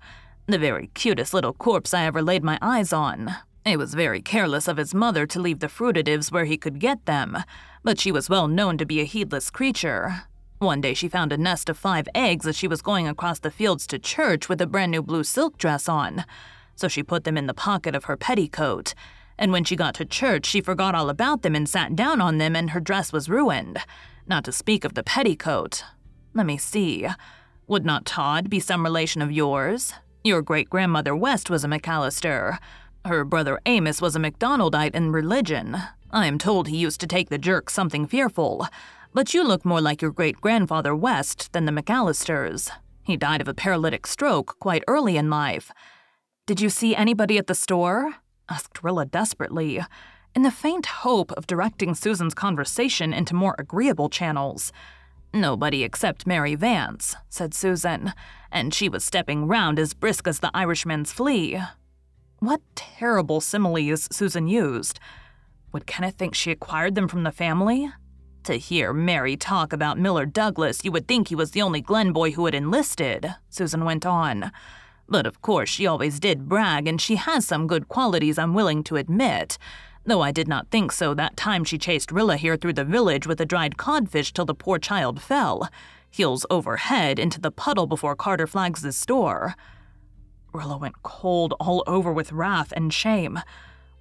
the 0.47 0.59
very 0.59 0.89
cutest 0.95 1.35
little 1.35 1.53
corpse 1.53 1.93
I 1.93 2.05
ever 2.05 2.23
laid 2.23 2.43
my 2.43 2.59
eyes 2.63 2.93
on. 2.93 3.35
It 3.65 3.79
was 3.79 3.95
very 3.95 4.23
careless 4.23 4.69
of 4.69 4.79
his 4.79 4.95
mother 4.95 5.27
to 5.27 5.41
leave 5.41 5.59
the 5.59 5.69
fruitatives 5.69 6.33
where 6.33 6.47
he 6.47 6.57
could 6.57 6.79
get 6.79 7.05
them, 7.05 7.37
but 7.85 8.01
she 8.01 8.11
was 8.11 8.31
well 8.31 8.49
known 8.49 8.79
to 8.79 8.87
be 8.87 9.01
a 9.01 9.05
heedless 9.05 9.51
creature. 9.51 10.23
One 10.59 10.81
day 10.81 10.95
she 10.95 11.09
found 11.09 11.33
a 11.33 11.39
nest 11.39 11.69
of 11.69 11.79
five 11.79 12.09
eggs 12.15 12.47
as 12.47 12.57
she 12.57 12.69
was 12.69 12.83
going 12.83 13.07
across 13.07 13.39
the 13.39 13.51
fields 13.51 13.87
to 13.89 13.99
church 13.99 14.49
with 14.49 14.61
a 14.61 14.67
brand 14.67 14.93
new 14.93 15.03
blue 15.03 15.25
silk 15.25 15.57
dress 15.59 15.89
on. 15.89 16.25
So 16.75 16.89
she 16.89 17.03
put 17.03 17.25
them 17.25 17.37
in 17.37 17.47
the 17.47 17.55
pocket 17.55 17.95
of 17.95 18.05
her 18.05 18.17
petticoat. 18.17 18.95
And 19.39 19.53
when 19.53 19.65
she 19.65 19.77
got 19.77 19.95
to 19.95 20.05
church, 20.05 20.45
she 20.47 20.61
forgot 20.61 20.95
all 20.95 21.09
about 21.09 21.43
them 21.43 21.55
and 21.55 21.69
sat 21.69 21.97
down 21.97 22.21
on 22.21 22.37
them, 22.39 22.55
and 22.55 22.71
her 22.71 22.81
dress 22.81 23.11
was 23.11 23.31
ruined. 23.31 23.79
Not 24.27 24.45
to 24.45 24.53
speak 24.53 24.85
of 24.85 24.95
the 24.95 25.03
petticoat. 25.03 25.83
Let 26.35 26.45
me 26.45 26.59
see. 26.59 27.09
Would 27.71 27.87
not 27.87 28.05
Todd 28.05 28.51
be 28.51 28.59
some 28.59 28.83
relation 28.83 29.23
of 29.23 29.31
yours? 29.31 29.93
Your 30.25 30.43
great 30.43 30.69
grandmother 30.69 31.15
West 31.15 31.49
was 31.51 31.63
a 31.63 31.69
McAllister. 31.69 32.59
Her 33.05 33.25
brother 33.25 33.61
Amos 33.65 34.03
was 34.03 34.17
a 34.17 34.19
MacDonaldite 34.19 34.97
in 34.97 35.13
religion. 35.13 35.77
I 36.11 36.27
am 36.27 36.37
told 36.37 36.67
he 36.67 36.77
used 36.77 36.99
to 36.99 37.07
take 37.07 37.29
the 37.29 37.39
jerk 37.39 37.71
something 37.71 38.09
fearful. 38.09 38.67
But 39.15 39.35
you 39.35 39.45
look 39.45 39.65
more 39.65 39.81
like 39.81 40.03
your 40.03 40.11
great 40.11 40.41
grandfather 40.41 40.97
West 40.97 41.53
than 41.53 41.65
the 41.65 41.71
McAllisters. 41.71 42.73
He 43.05 43.17
died 43.17 43.41
of 43.41 43.47
a 43.47 43.55
paralytic 43.55 44.05
stroke 44.05 44.59
quite 44.59 44.83
early 44.89 45.17
in 45.17 45.31
life. 45.31 45.71
Did 46.47 46.61
you 46.61 46.71
see 46.71 46.97
anybody 46.97 47.39
at 47.39 47.47
the 47.47 47.55
store? 47.55 48.17
asked 48.49 48.83
Rilla 48.83 49.07
desperately, 49.07 49.81
in 50.35 50.43
the 50.43 50.51
faint 50.51 50.87
hope 50.87 51.31
of 51.33 51.47
directing 51.47 51.95
Susan's 51.95 52.35
conversation 52.35 53.13
into 53.13 53.37
more 53.37 53.55
agreeable 53.61 54.09
channels. 54.09 54.73
Nobody 55.33 55.85
except 55.85 56.27
Mary 56.27 56.57
Vance, 56.57 57.15
said 57.29 57.55
Susan, 57.55 58.13
and 58.51 58.75
she 58.75 58.89
was 58.89 59.05
stepping 59.05 59.47
round 59.47 59.79
as 59.79 59.95
brisk 59.95 60.27
as 60.27 60.41
the 60.41 60.51
Irishman's 60.53 61.13
flea. 61.13 61.61
What 62.41 62.63
terrible 62.75 63.41
similes 63.41 64.09
Susan 64.11 64.49
used. 64.49 64.99
Would 65.73 65.87
Kenneth 65.87 66.17
think 66.17 66.35
she 66.35 66.51
acquired 66.51 66.97
them 66.97 67.07
from 67.07 67.23
the 67.23 67.31
family? 67.31 67.93
To 68.45 68.55
hear 68.55 68.93
Mary 68.93 69.37
talk 69.37 69.73
about 69.73 69.99
Miller 69.99 70.27
Douglas, 70.27 70.85
you 70.85 70.91
would 70.91 71.07
think 71.07 71.29
he 71.29 71.37
was 71.37 71.53
the 71.53 71.63
only 71.63 71.81
Glen 71.81 72.13
boy 72.13 72.33
who 72.33 72.47
had 72.47 72.55
enlisted, 72.55 73.35
Susan 73.51 73.85
went 73.85 74.05
on. 74.05 74.51
But 75.09 75.27
of 75.27 75.43
course, 75.43 75.69
she 75.69 75.87
always 75.87 76.19
did 76.19 76.49
brag, 76.49 76.89
and 76.89 77.01
she 77.01 77.17
has 77.17 77.47
some 77.47 77.67
good 77.67 77.89
qualities 77.89 78.39
I'm 78.39 78.55
willing 78.55 78.83
to 78.85 78.97
admit. 78.97 79.59
Though 80.11 80.23
I 80.23 80.33
did 80.33 80.49
not 80.49 80.73
think 80.73 80.91
so 80.91 81.15
that 81.15 81.37
time 81.37 81.63
she 81.63 81.79
chased 81.79 82.11
Rilla 82.11 82.37
here 82.37 82.57
through 82.57 82.73
the 82.73 82.85
village 82.85 83.29
with 83.29 83.41
a 83.41 83.47
dried 83.47 83.77
codfish 83.77 84.33
till 84.33 84.45
the 84.45 84.57
poor 84.57 84.77
child 84.77 85.23
fell, 85.23 85.69
heels 86.11 86.45
over 86.51 86.79
head, 86.79 87.21
into 87.21 87.41
the 87.41 87.53
puddle 87.53 87.87
before 87.87 88.17
Carter 88.17 88.49
Flaggs's 88.49 88.97
store. 88.97 89.55
Rilla 90.53 90.79
went 90.79 91.05
cold 91.05 91.55
all 91.61 91.85
over 91.87 92.13
with 92.13 92.33
wrath 92.33 92.73
and 92.75 92.93
shame. 92.93 93.39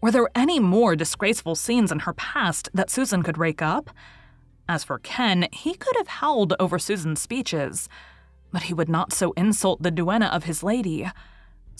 Were 0.01 0.09
there 0.09 0.27
any 0.33 0.59
more 0.59 0.95
disgraceful 0.95 1.53
scenes 1.53 1.91
in 1.91 1.99
her 1.99 2.13
past 2.13 2.69
that 2.73 2.89
Susan 2.89 3.21
could 3.21 3.37
rake 3.37 3.61
up? 3.61 3.91
As 4.67 4.83
for 4.83 4.97
Ken, 4.97 5.47
he 5.51 5.75
could 5.75 5.95
have 5.95 6.07
howled 6.07 6.55
over 6.59 6.79
Susan's 6.79 7.21
speeches, 7.21 7.87
but 8.51 8.63
he 8.63 8.73
would 8.73 8.89
not 8.89 9.13
so 9.13 9.31
insult 9.33 9.83
the 9.83 9.91
duenna 9.91 10.25
of 10.25 10.45
his 10.45 10.63
lady. 10.63 11.07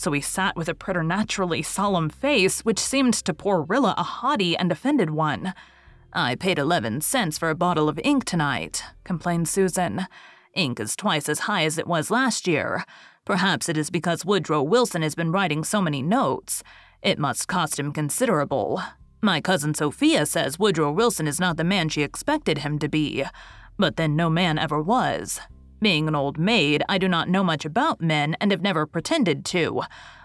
So 0.00 0.12
he 0.12 0.22
sat 0.22 0.56
with 0.56 0.66
a 0.66 0.74
preternaturally 0.74 1.60
solemn 1.60 2.08
face, 2.08 2.62
which 2.62 2.78
seemed 2.78 3.12
to 3.12 3.34
poor 3.34 3.60
Rilla 3.60 3.94
a 3.98 4.02
haughty 4.02 4.56
and 4.56 4.72
offended 4.72 5.10
one. 5.10 5.52
I 6.10 6.36
paid 6.36 6.58
eleven 6.58 7.02
cents 7.02 7.36
for 7.36 7.50
a 7.50 7.54
bottle 7.54 7.86
of 7.86 8.00
ink 8.02 8.24
tonight, 8.24 8.82
complained 9.04 9.46
Susan. 9.46 10.06
Ink 10.54 10.80
is 10.80 10.96
twice 10.96 11.28
as 11.28 11.40
high 11.40 11.66
as 11.66 11.76
it 11.76 11.86
was 11.86 12.10
last 12.10 12.48
year. 12.48 12.86
Perhaps 13.26 13.68
it 13.68 13.76
is 13.76 13.90
because 13.90 14.24
Woodrow 14.24 14.62
Wilson 14.62 15.02
has 15.02 15.14
been 15.14 15.32
writing 15.32 15.64
so 15.64 15.82
many 15.82 16.00
notes. 16.00 16.62
It 17.02 17.18
must 17.18 17.46
cost 17.46 17.78
him 17.78 17.92
considerable. 17.92 18.82
My 19.20 19.42
cousin 19.42 19.74
Sophia 19.74 20.24
says 20.24 20.58
Woodrow 20.58 20.92
Wilson 20.92 21.28
is 21.28 21.38
not 21.38 21.58
the 21.58 21.62
man 21.62 21.90
she 21.90 22.00
expected 22.00 22.58
him 22.58 22.78
to 22.78 22.88
be, 22.88 23.26
but 23.78 23.96
then 23.96 24.16
no 24.16 24.30
man 24.30 24.58
ever 24.58 24.80
was. 24.80 25.40
Being 25.80 26.08
an 26.08 26.14
old 26.14 26.38
maid, 26.38 26.82
I 26.88 26.98
do 26.98 27.08
not 27.08 27.28
know 27.28 27.42
much 27.42 27.64
about 27.64 28.00
men 28.00 28.36
and 28.40 28.50
have 28.50 28.62
never 28.62 28.86
pretended 28.86 29.44
to, 29.46 29.82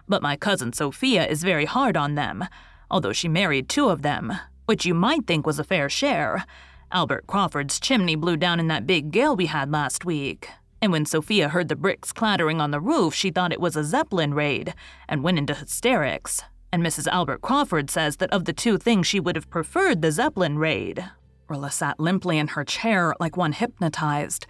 but 0.07 0.21
my 0.21 0.35
cousin 0.35 0.73
Sophia 0.73 1.25
is 1.27 1.43
very 1.43 1.65
hard 1.65 1.95
on 1.95 2.15
them, 2.15 2.45
although 2.91 3.13
she 3.13 3.27
married 3.27 3.69
two 3.69 3.89
of 3.89 4.01
them, 4.01 4.33
which 4.65 4.85
you 4.85 4.93
might 4.93 5.25
think 5.25 5.45
was 5.45 5.59
a 5.59 5.63
fair 5.63 5.89
share. 5.89 6.45
Albert 6.91 7.27
Crawford's 7.27 7.79
chimney 7.79 8.15
blew 8.15 8.37
down 8.37 8.59
in 8.59 8.67
that 8.67 8.85
big 8.85 9.11
gale 9.11 9.35
we 9.35 9.47
had 9.47 9.71
last 9.71 10.05
week. 10.05 10.49
And 10.81 10.91
when 10.91 11.05
Sophia 11.05 11.49
heard 11.49 11.69
the 11.69 11.75
bricks 11.75 12.11
clattering 12.11 12.61
on 12.61 12.71
the 12.71 12.81
roof, 12.81 13.13
she 13.13 13.31
thought 13.31 13.53
it 13.53 13.61
was 13.61 13.75
a 13.75 13.83
Zeppelin 13.83 14.33
raid 14.33 14.73
and 15.07 15.23
went 15.23 15.37
into 15.37 15.53
hysterics 15.53 16.43
and 16.75 16.83
Mrs. 16.83 17.07
Albert 17.07 17.41
Crawford 17.41 17.89
says 17.89 18.17
that 18.17 18.33
of 18.33 18.43
the 18.43 18.51
two 18.51 18.77
things 18.77 19.07
she 19.07 19.21
would 19.21 19.37
have 19.37 19.49
preferred 19.49 20.01
the 20.01 20.11
Zeppelin 20.11 20.59
raid. 20.59 21.09
Rilla 21.47 21.71
sat 21.71 22.01
limply 22.01 22.37
in 22.37 22.49
her 22.49 22.65
chair 22.65 23.15
like 23.17 23.37
one 23.37 23.53
hypnotized. 23.53 24.45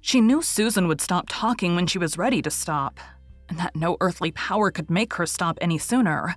She 0.00 0.20
knew 0.20 0.42
Susan 0.42 0.88
would 0.88 1.00
stop 1.00 1.26
talking 1.28 1.74
when 1.74 1.86
she 1.86 1.98
was 1.98 2.16
ready 2.16 2.40
to 2.42 2.50
stop, 2.50 2.98
and 3.48 3.58
that 3.58 3.76
no 3.76 3.96
earthly 4.00 4.32
power 4.32 4.70
could 4.70 4.90
make 4.90 5.14
her 5.14 5.26
stop 5.26 5.58
any 5.60 5.78
sooner. 5.78 6.34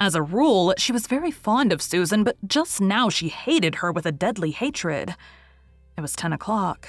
As 0.00 0.14
a 0.14 0.22
rule, 0.22 0.74
she 0.78 0.92
was 0.92 1.06
very 1.06 1.30
fond 1.30 1.72
of 1.72 1.82
Susan, 1.82 2.24
but 2.24 2.36
just 2.48 2.80
now 2.80 3.08
she 3.08 3.28
hated 3.28 3.76
her 3.76 3.92
with 3.92 4.06
a 4.06 4.12
deadly 4.12 4.50
hatred. 4.50 5.14
It 5.96 6.00
was 6.00 6.14
10 6.14 6.32
o'clock. 6.32 6.88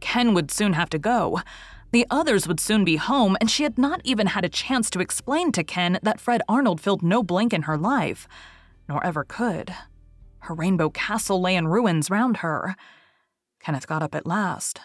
Ken 0.00 0.34
would 0.34 0.50
soon 0.50 0.74
have 0.74 0.90
to 0.90 0.98
go. 0.98 1.40
The 1.92 2.06
others 2.10 2.46
would 2.46 2.60
soon 2.60 2.84
be 2.84 2.96
home, 2.96 3.36
and 3.40 3.50
she 3.50 3.62
had 3.62 3.78
not 3.78 4.00
even 4.04 4.28
had 4.28 4.44
a 4.44 4.48
chance 4.50 4.90
to 4.90 5.00
explain 5.00 5.50
to 5.52 5.64
Ken 5.64 5.98
that 6.02 6.20
Fred 6.20 6.42
Arnold 6.48 6.80
filled 6.80 7.02
no 7.02 7.22
blank 7.22 7.52
in 7.52 7.62
her 7.62 7.78
life, 7.78 8.28
nor 8.88 9.04
ever 9.04 9.24
could. 9.24 9.74
Her 10.40 10.54
rainbow 10.54 10.90
castle 10.90 11.40
lay 11.40 11.56
in 11.56 11.68
ruins 11.68 12.10
round 12.10 12.38
her. 12.38 12.76
Kenneth 13.60 13.86
got 13.86 14.02
up 14.02 14.14
at 14.14 14.26
last. 14.26 14.80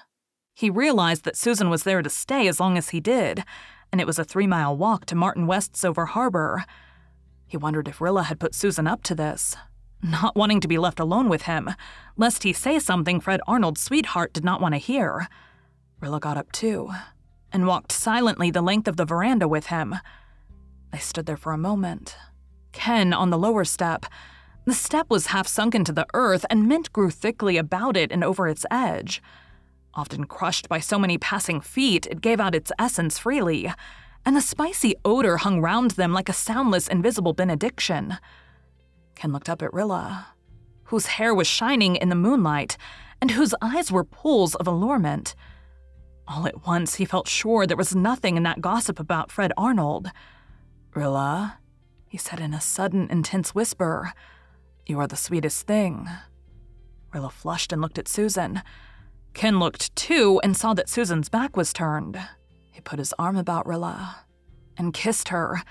He 0.58 0.72
realized 0.72 1.24
that 1.26 1.38
Susan 1.38 1.70
was 1.70 1.84
there 1.84 2.02
to 2.02 2.10
stay 2.10 2.48
as 2.48 2.60
long 2.60 2.80
as 2.80 2.90
he 2.90 3.00
did, 3.00 3.44
and 3.92 4.02
it 4.02 4.08
was 4.08 4.18
a 4.18 4.24
three 4.24 4.48
mile 4.48 4.76
walk 4.76 5.06
to 5.06 5.16
Martin 5.16 5.46
West's 5.46 5.86
over 5.86 6.08
harbor. 6.08 6.66
He 7.46 7.58
wondered 7.58 7.88
if 7.88 8.02
Rilla 8.02 8.24
had 8.24 8.40
put 8.40 8.56
Susan 8.56 8.88
up 8.88 9.04
to 9.04 9.14
this, 9.14 9.56
not 10.02 10.36
wanting 10.36 10.60
to 10.62 10.68
be 10.68 10.80
left 10.80 11.00
alone 11.00 11.30
with 11.30 11.44
him, 11.44 11.70
lest 12.16 12.42
he 12.42 12.54
say 12.54 12.80
something 12.80 13.20
Fred 13.20 13.40
Arnold's 13.46 13.82
sweetheart 13.82 14.34
did 14.34 14.44
not 14.44 14.60
want 14.60 14.74
to 14.74 14.80
hear. 14.80 15.28
Rilla 16.02 16.20
got 16.20 16.38
up 16.38 16.52
too 16.52 16.90
and 17.54 17.68
walked 17.68 17.92
silently 17.92 18.50
the 18.50 18.64
length 18.64 18.88
of 18.88 18.98
the 18.98 19.06
veranda 19.06 19.48
with 19.48 19.68
him. 19.68 19.94
They 20.92 20.98
stood 20.98 21.28
there 21.28 21.38
for 21.38 21.54
a 21.54 21.58
moment. 21.60 22.16
Ken 22.72 23.14
on 23.14 23.30
the 23.30 23.38
lower 23.38 23.64
step. 23.64 24.08
The 24.66 24.74
step 24.74 25.06
was 25.08 25.28
half 25.28 25.48
sunk 25.48 25.76
into 25.76 25.92
the 25.92 26.08
earth, 26.16 26.48
and 26.50 26.68
mint 26.68 26.92
grew 26.92 27.12
thickly 27.12 27.58
about 27.58 27.96
it 27.96 28.12
and 28.12 28.24
over 28.24 28.48
its 28.48 28.66
edge. 28.72 29.22
Often 29.98 30.26
crushed 30.26 30.70
by 30.70 30.80
so 30.80 31.00
many 31.00 31.18
passing 31.18 31.60
feet, 31.60 32.06
it 32.06 32.22
gave 32.22 32.40
out 32.40 32.54
its 32.54 32.72
essence 32.78 33.18
freely, 33.18 33.74
and 34.24 34.36
the 34.36 34.42
spicy 34.42 34.94
odor 35.04 35.38
hung 35.38 35.60
round 35.60 35.92
them 35.92 36.14
like 36.14 36.30
a 36.30 36.34
soundless, 36.34 36.88
invisible 36.88 37.34
benediction. 37.34 38.20
Ken 39.16 39.34
looked 39.34 39.50
up 39.50 39.64
at 39.64 39.74
Rilla, 39.74 40.28
whose 40.84 41.08
hair 41.08 41.34
was 41.34 41.48
shining 41.48 41.96
in 41.96 42.10
the 42.10 42.16
moonlight, 42.16 42.78
and 43.20 43.32
whose 43.32 43.56
eyes 43.60 43.92
were 43.92 44.04
pools 44.04 44.54
of 44.54 44.68
allurement. 44.68 45.34
All 46.28 46.46
at 46.46 46.68
once, 46.68 46.96
he 46.96 47.06
felt 47.06 47.28
sure 47.28 47.66
there 47.66 47.76
was 47.76 47.96
nothing 47.96 48.38
in 48.38 48.44
that 48.44 48.62
gossip 48.62 49.00
about 49.00 49.32
Fred 49.32 49.52
Arnold. 49.58 50.12
Rilla, 50.94 51.58
he 52.06 52.20
said 52.20 52.40
in 52.40 52.54
a 52.54 52.62
sudden, 52.62 53.08
intense 53.10 53.56
whisper, 53.56 54.14
you 54.86 55.00
are 55.00 55.08
the 55.08 55.16
sweetest 55.16 55.66
thing. 55.66 56.08
Rilla 57.12 57.32
flushed 57.32 57.74
and 57.74 57.82
looked 57.82 57.98
at 57.98 58.08
Susan. 58.08 58.62
Ken 59.38 59.60
looked 59.60 59.96
too 59.96 60.42
and 60.44 60.58
saw 60.58 60.74
that 60.74 60.90
Susan's 60.90 61.30
back 61.30 61.56
was 61.56 61.72
turned. 61.72 62.20
He 62.72 62.82
put 62.82 62.98
his 62.98 63.14
arm 63.20 63.38
about 63.38 63.68
Rilla 63.68 64.26
and 64.76 64.96
kissed 64.96 65.30
her. 65.30 65.62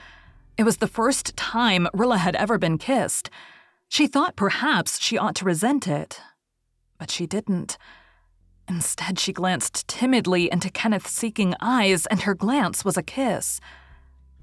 It 0.57 0.62
was 0.62 0.76
the 0.76 0.87
first 0.87 1.37
time 1.37 1.88
Rilla 1.92 2.18
had 2.18 2.37
ever 2.37 2.59
been 2.59 2.79
kissed. 2.79 3.29
She 3.88 4.07
thought 4.07 4.37
perhaps 4.37 5.00
she 5.00 5.18
ought 5.18 5.35
to 5.35 5.44
resent 5.44 5.88
it, 5.88 6.20
but 6.96 7.11
she 7.11 7.26
didn't. 7.26 7.76
Instead, 8.68 9.18
she 9.18 9.33
glanced 9.33 9.88
timidly 9.88 10.48
into 10.48 10.70
Kenneth's 10.70 11.11
seeking 11.11 11.57
eyes, 11.61 12.07
and 12.07 12.20
her 12.20 12.37
glance 12.37 12.85
was 12.85 12.96
a 12.96 13.02
kiss. 13.02 13.61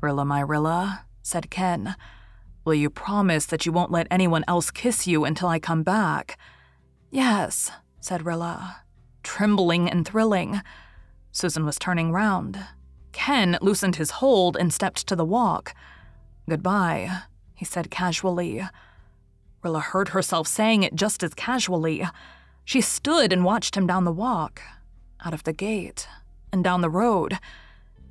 Rilla, 0.02 0.26
my 0.26 0.42
Rilla, 0.42 1.06
said 1.22 1.50
Ken, 1.50 1.96
will 2.66 2.74
you 2.74 2.90
promise 2.90 3.46
that 3.46 3.66
you 3.66 3.72
won't 3.72 3.90
let 3.90 4.06
anyone 4.12 4.44
else 4.50 4.70
kiss 4.70 5.08
you 5.08 5.24
until 5.24 5.48
I 5.48 5.60
come 5.60 5.82
back? 5.82 6.38
Yes, 7.10 7.72
said 8.02 8.26
Rilla, 8.26 8.83
trembling 9.24 9.90
and 9.90 10.06
thrilling. 10.08 10.62
Susan 11.32 11.66
was 11.66 11.80
turning 11.80 12.12
round. 12.12 12.64
Ken 13.12 13.58
loosened 13.62 13.96
his 13.96 14.12
hold 14.12 14.58
and 14.58 14.74
stepped 14.74 15.08
to 15.08 15.16
the 15.16 15.26
walk. 15.26 15.74
Goodbye, 16.50 17.22
he 17.56 17.66
said 17.66 17.90
casually. 17.90 18.62
Rilla 19.64 19.80
heard 19.80 20.10
herself 20.10 20.48
saying 20.48 20.84
it 20.84 20.96
just 20.96 21.24
as 21.24 21.34
casually. 21.34 22.06
She 22.66 22.82
stood 22.82 23.32
and 23.32 23.46
watched 23.46 23.76
him 23.76 23.88
down 23.88 24.04
the 24.04 24.12
walk, 24.12 24.62
out 25.26 25.34
of 25.34 25.44
the 25.44 25.54
gate, 25.54 26.08
and 26.52 26.64
down 26.64 26.82
the 26.82 26.90
road. 26.90 27.40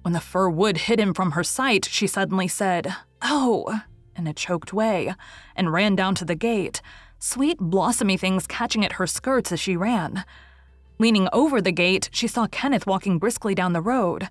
When 0.02 0.14
the 0.14 0.20
fir 0.20 0.48
wood 0.48 0.78
hid 0.78 0.98
him 0.98 1.14
from 1.14 1.32
her 1.32 1.44
sight, 1.44 1.84
she 1.84 2.06
suddenly 2.06 2.48
said, 2.48 2.94
Oh, 3.20 3.80
in 4.16 4.26
a 4.26 4.32
choked 4.32 4.72
way, 4.72 5.14
and 5.54 5.72
ran 5.72 5.94
down 5.94 6.14
to 6.16 6.24
the 6.24 6.34
gate, 6.34 6.82
sweet 7.18 7.58
blossomy 7.58 8.16
things 8.16 8.46
catching 8.46 8.84
at 8.84 8.94
her 8.94 9.06
skirts 9.06 9.52
as 9.52 9.60
she 9.60 9.76
ran. 9.76 10.24
Leaning 11.02 11.28
over 11.32 11.60
the 11.60 11.72
gate, 11.72 12.08
she 12.12 12.28
saw 12.28 12.46
Kenneth 12.46 12.86
walking 12.86 13.18
briskly 13.18 13.56
down 13.56 13.72
the 13.72 13.80
road. 13.80 14.28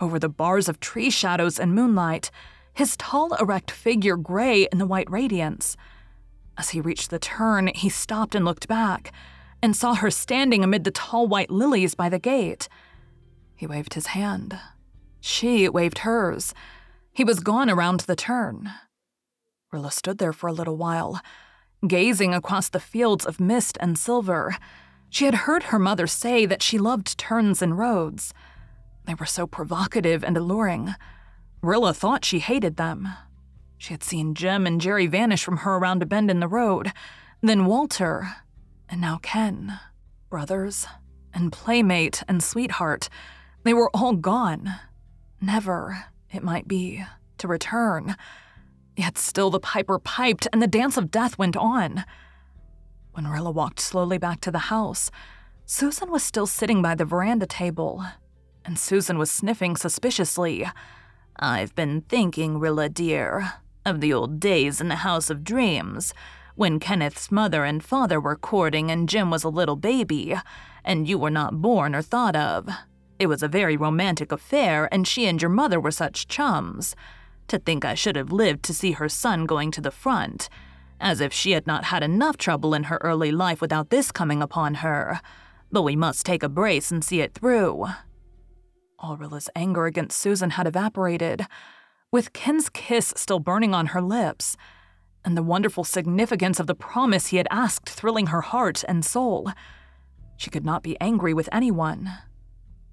Over 0.00 0.18
the 0.18 0.28
bars 0.28 0.68
of 0.68 0.80
tree 0.80 1.08
shadows 1.08 1.56
and 1.56 1.72
moonlight, 1.72 2.32
his 2.74 2.96
tall, 2.96 3.32
erect 3.34 3.70
figure 3.70 4.16
gray 4.16 4.66
in 4.72 4.78
the 4.78 4.88
white 4.88 5.08
radiance. 5.08 5.76
As 6.58 6.70
he 6.70 6.80
reached 6.80 7.10
the 7.10 7.20
turn, 7.20 7.68
he 7.76 7.88
stopped 7.88 8.34
and 8.34 8.44
looked 8.44 8.66
back, 8.66 9.12
and 9.62 9.76
saw 9.76 9.94
her 9.94 10.10
standing 10.10 10.64
amid 10.64 10.82
the 10.82 10.90
tall 10.90 11.28
white 11.28 11.48
lilies 11.48 11.94
by 11.94 12.08
the 12.08 12.18
gate. 12.18 12.68
He 13.54 13.68
waved 13.68 13.94
his 13.94 14.08
hand. 14.08 14.58
She 15.20 15.68
waved 15.68 15.98
hers. 15.98 16.54
He 17.12 17.22
was 17.22 17.38
gone 17.38 17.70
around 17.70 18.00
the 18.00 18.16
turn. 18.16 18.68
Rilla 19.70 19.92
stood 19.92 20.18
there 20.18 20.32
for 20.32 20.48
a 20.48 20.52
little 20.52 20.76
while, 20.76 21.20
gazing 21.86 22.34
across 22.34 22.68
the 22.68 22.80
fields 22.80 23.24
of 23.24 23.38
mist 23.38 23.78
and 23.80 23.96
silver. 23.96 24.56
She 25.10 25.24
had 25.24 25.34
heard 25.34 25.64
her 25.64 25.78
mother 25.78 26.06
say 26.06 26.46
that 26.46 26.62
she 26.62 26.78
loved 26.78 27.18
turns 27.18 27.60
and 27.60 27.76
roads. 27.76 28.32
They 29.06 29.14
were 29.14 29.26
so 29.26 29.46
provocative 29.46 30.22
and 30.22 30.36
alluring. 30.36 30.94
Rilla 31.62 31.92
thought 31.92 32.24
she 32.24 32.38
hated 32.38 32.76
them. 32.76 33.08
She 33.76 33.92
had 33.92 34.04
seen 34.04 34.34
Jem 34.34 34.66
and 34.66 34.80
Jerry 34.80 35.06
vanish 35.06 35.42
from 35.42 35.58
her 35.58 35.76
around 35.76 36.02
a 36.02 36.06
bend 36.06 36.30
in 36.30 36.38
the 36.38 36.48
road, 36.48 36.92
then 37.42 37.66
Walter, 37.66 38.36
and 38.88 39.00
now 39.00 39.18
Ken. 39.22 39.80
Brothers, 40.28 40.86
and 41.34 41.52
playmate, 41.52 42.22
and 42.28 42.42
sweetheart. 42.42 43.08
They 43.64 43.74
were 43.74 43.90
all 43.92 44.14
gone. 44.14 44.74
Never, 45.40 46.04
it 46.32 46.44
might 46.44 46.68
be, 46.68 47.04
to 47.38 47.48
return. 47.48 48.16
Yet 48.96 49.18
still 49.18 49.50
the 49.50 49.58
piper 49.58 49.98
piped 49.98 50.46
and 50.52 50.62
the 50.62 50.66
dance 50.66 50.96
of 50.96 51.10
death 51.10 51.36
went 51.36 51.56
on. 51.56 52.04
When 53.12 53.26
Rilla 53.26 53.50
walked 53.50 53.80
slowly 53.80 54.18
back 54.18 54.40
to 54.42 54.50
the 54.50 54.70
house, 54.70 55.10
Susan 55.66 56.10
was 56.10 56.22
still 56.22 56.46
sitting 56.46 56.80
by 56.80 56.94
the 56.94 57.04
veranda 57.04 57.46
table, 57.46 58.04
and 58.64 58.78
Susan 58.78 59.18
was 59.18 59.30
sniffing 59.30 59.76
suspiciously. 59.76 60.66
I've 61.36 61.74
been 61.74 62.02
thinking, 62.02 62.58
Rilla 62.58 62.88
dear, 62.88 63.54
of 63.84 64.00
the 64.00 64.12
old 64.12 64.38
days 64.38 64.80
in 64.80 64.88
the 64.88 64.96
House 64.96 65.28
of 65.28 65.42
Dreams, 65.42 66.14
when 66.54 66.78
Kenneth's 66.78 67.32
mother 67.32 67.64
and 67.64 67.82
father 67.82 68.20
were 68.20 68.36
courting 68.36 68.90
and 68.90 69.08
Jem 69.08 69.30
was 69.30 69.44
a 69.44 69.48
little 69.48 69.76
baby, 69.76 70.36
and 70.84 71.08
you 71.08 71.18
were 71.18 71.30
not 71.30 71.60
born 71.60 71.94
or 71.94 72.02
thought 72.02 72.36
of. 72.36 72.68
It 73.18 73.26
was 73.26 73.42
a 73.42 73.48
very 73.48 73.76
romantic 73.76 74.30
affair, 74.30 74.88
and 74.92 75.06
she 75.06 75.26
and 75.26 75.42
your 75.42 75.50
mother 75.50 75.80
were 75.80 75.90
such 75.90 76.28
chums. 76.28 76.94
To 77.48 77.58
think 77.58 77.84
I 77.84 77.94
should 77.94 78.16
have 78.16 78.30
lived 78.30 78.62
to 78.64 78.74
see 78.74 78.92
her 78.92 79.08
son 79.08 79.46
going 79.46 79.70
to 79.72 79.80
the 79.80 79.90
front. 79.90 80.48
As 81.00 81.20
if 81.20 81.32
she 81.32 81.52
had 81.52 81.66
not 81.66 81.84
had 81.84 82.02
enough 82.02 82.36
trouble 82.36 82.74
in 82.74 82.84
her 82.84 82.98
early 83.00 83.32
life 83.32 83.60
without 83.60 83.88
this 83.90 84.12
coming 84.12 84.42
upon 84.42 84.74
her. 84.76 85.20
But 85.72 85.82
we 85.82 85.96
must 85.96 86.26
take 86.26 86.42
a 86.42 86.48
brace 86.48 86.90
and 86.90 87.02
see 87.02 87.20
it 87.20 87.32
through. 87.32 87.86
All 88.98 89.16
Rilla's 89.16 89.48
anger 89.56 89.86
against 89.86 90.20
Susan 90.20 90.50
had 90.50 90.66
evaporated, 90.66 91.46
with 92.12 92.34
Ken's 92.34 92.68
kiss 92.68 93.14
still 93.16 93.38
burning 93.38 93.74
on 93.74 93.86
her 93.86 94.02
lips, 94.02 94.58
and 95.24 95.36
the 95.36 95.42
wonderful 95.42 95.84
significance 95.84 96.60
of 96.60 96.66
the 96.66 96.74
promise 96.74 97.28
he 97.28 97.38
had 97.38 97.48
asked 97.50 97.88
thrilling 97.88 98.26
her 98.26 98.42
heart 98.42 98.84
and 98.86 99.04
soul. 99.04 99.50
She 100.36 100.50
could 100.50 100.64
not 100.64 100.82
be 100.82 101.00
angry 101.00 101.32
with 101.32 101.48
anyone. 101.50 102.10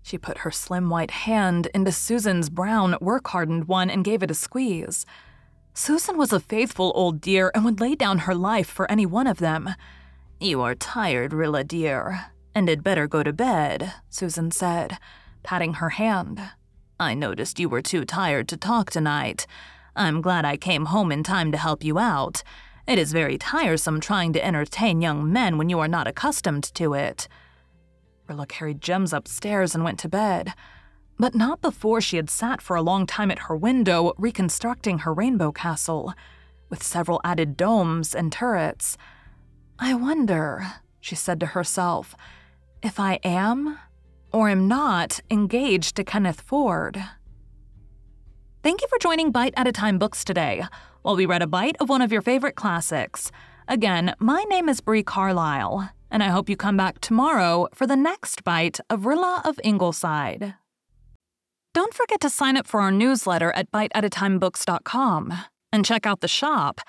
She 0.02 0.18
put 0.18 0.40
her 0.40 0.52
slim 0.52 0.90
white 0.90 1.12
hand 1.12 1.68
into 1.74 1.92
Susan's 1.92 2.50
brown, 2.50 2.96
work 3.02 3.28
hardened 3.28 3.68
one 3.68 3.90
and 3.90 4.06
gave 4.06 4.24
it 4.24 4.32
a 4.32 4.34
squeeze. 4.34 5.06
Susan 5.80 6.18
was 6.18 6.34
a 6.34 6.40
faithful 6.40 6.92
old 6.96 7.22
dear 7.22 7.52
and 7.54 7.64
would 7.64 7.80
lay 7.80 7.94
down 7.94 8.18
her 8.18 8.34
life 8.34 8.68
for 8.68 8.90
any 8.90 9.06
one 9.06 9.28
of 9.28 9.38
them. 9.38 9.76
You 10.40 10.60
are 10.62 10.74
tired, 10.74 11.34
Rilla 11.34 11.64
dear, 11.64 12.32
and 12.56 12.68
had 12.68 12.84
better 12.84 13.08
go 13.08 13.22
to 13.22 13.32
bed, 13.32 13.94
Susan 14.10 14.50
said, 14.50 14.98
patting 15.44 15.76
her 15.76 15.90
hand. 15.90 16.42
I 17.00 17.14
noticed 17.14 17.60
you 17.60 17.70
were 17.70 17.84
too 17.84 18.06
tired 18.06 18.48
to 18.48 18.58
talk 18.58 18.90
tonight. 18.90 19.46
I'm 19.96 20.20
glad 20.20 20.46
I 20.46 20.58
came 20.58 20.86
home 20.86 21.12
in 21.12 21.22
time 21.22 21.52
to 21.52 21.60
help 21.60 21.84
you 21.84 22.00
out. 22.00 22.42
It 22.88 22.98
is 22.98 23.14
very 23.14 23.38
tiresome 23.38 24.00
trying 24.00 24.34
to 24.34 24.44
entertain 24.44 25.00
young 25.00 25.32
men 25.32 25.60
when 25.60 25.70
you 25.70 25.78
are 25.78 25.88
not 25.88 26.08
accustomed 26.08 26.64
to 26.74 26.96
it. 26.96 27.28
Rilla 28.28 28.48
carried 28.48 28.82
Jims 28.82 29.14
upstairs 29.14 29.76
and 29.76 29.84
went 29.84 30.00
to 30.00 30.10
bed, 30.10 30.56
but 31.18 31.36
not 31.36 31.62
before 31.62 32.02
she 32.02 32.18
had 32.18 32.30
sat 32.30 32.62
for 32.62 32.76
a 32.76 32.82
long 32.82 33.06
time 33.06 33.32
at 33.32 33.40
her 33.40 33.56
window 33.56 34.14
reconstructing 34.18 35.00
her 35.00 35.14
rainbow 35.14 35.52
castle, 35.52 36.14
with 36.70 36.84
several 36.84 37.22
added 37.24 37.58
domes 37.58 38.14
and 38.14 38.32
turrets. 38.32 38.98
I 39.80 39.94
wonder, 39.94 40.66
she 41.00 41.16
said 41.16 41.40
to 41.40 41.48
herself, 41.48 42.16
if 42.84 43.00
I 43.00 43.20
am 43.24 43.80
or 44.32 44.50
am 44.50 44.68
not 44.68 45.20
engaged 45.32 45.96
to 45.96 46.04
Kenneth 46.04 46.42
Ford. 46.42 47.02
Thank 48.64 48.82
you 48.82 48.88
for 48.88 49.00
joining 49.00 49.32
Bite 49.32 49.54
at 49.56 49.68
a 49.68 49.72
Time 49.72 49.98
Books 49.98 50.24
today, 50.24 50.64
while 51.02 51.16
we 51.16 51.26
read 51.26 51.42
a 51.42 51.48
bite 51.48 51.78
of 51.80 51.90
one 51.90 52.02
of 52.02 52.12
your 52.12 52.22
favorite 52.22 52.56
classics. 52.56 53.32
Again, 53.68 54.14
my 54.20 54.44
name 54.44 54.68
is 54.68 54.82
Bree 54.82 55.04
Carlile 55.04 55.90
and 56.10 56.24
I 56.24 56.30
hope 56.30 56.50
you 56.50 56.56
come 56.56 56.78
back 56.78 57.00
tomorrow 57.00 57.68
for 57.74 57.86
the 57.86 57.96
next 57.96 58.44
bite 58.44 58.80
of 58.90 59.06
Rilla 59.06 59.42
of 59.46 59.60
Ingleside. 59.64 60.56
Don't 61.78 61.94
forget 61.94 62.22
to 62.22 62.30
sign 62.32 62.58
up 62.58 62.66
for 62.66 62.82
our 62.82 62.90
newsletter 62.90 63.52
at 63.52 63.70
biteatatimebooks.com 63.70 65.32
and 65.72 65.86
check 65.86 66.08
out 66.08 66.22
the 66.22 66.28
shop. 66.28 66.82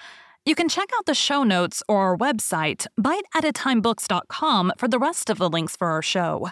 You 0.47 0.55
can 0.55 0.71
check 0.71 0.89
out 0.97 1.05
the 1.05 1.13
show 1.13 1.43
notes 1.43 1.83
or 1.91 1.99
our 1.99 2.17
website, 2.17 2.87
biteatatimebooks.com, 2.99 4.73
for 4.79 4.89
the 4.89 4.99
rest 4.99 5.29
of 5.29 5.37
the 5.37 5.51
links 5.51 5.77
for 5.77 5.89
our 5.89 6.01
show. 6.01 6.49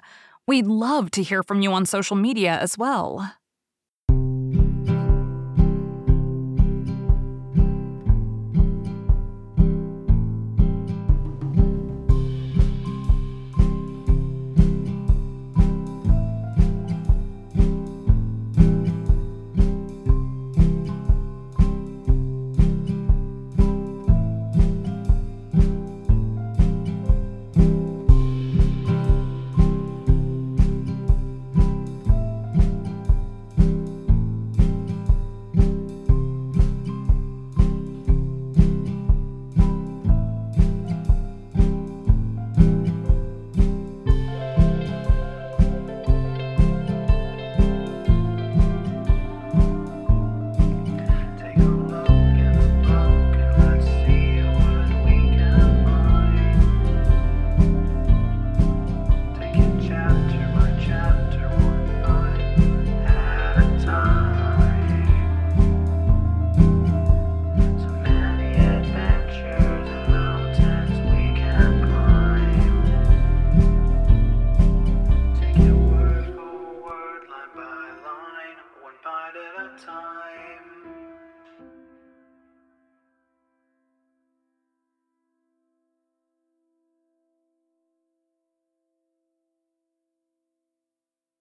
We'd 0.46 0.66
love 0.66 1.11
to 1.12 1.22
hear 1.22 1.42
from 1.42 1.62
you 1.62 1.72
on 1.72 1.87
social 1.87 2.14
media 2.14 2.59
as 2.59 2.77
well. 2.77 3.33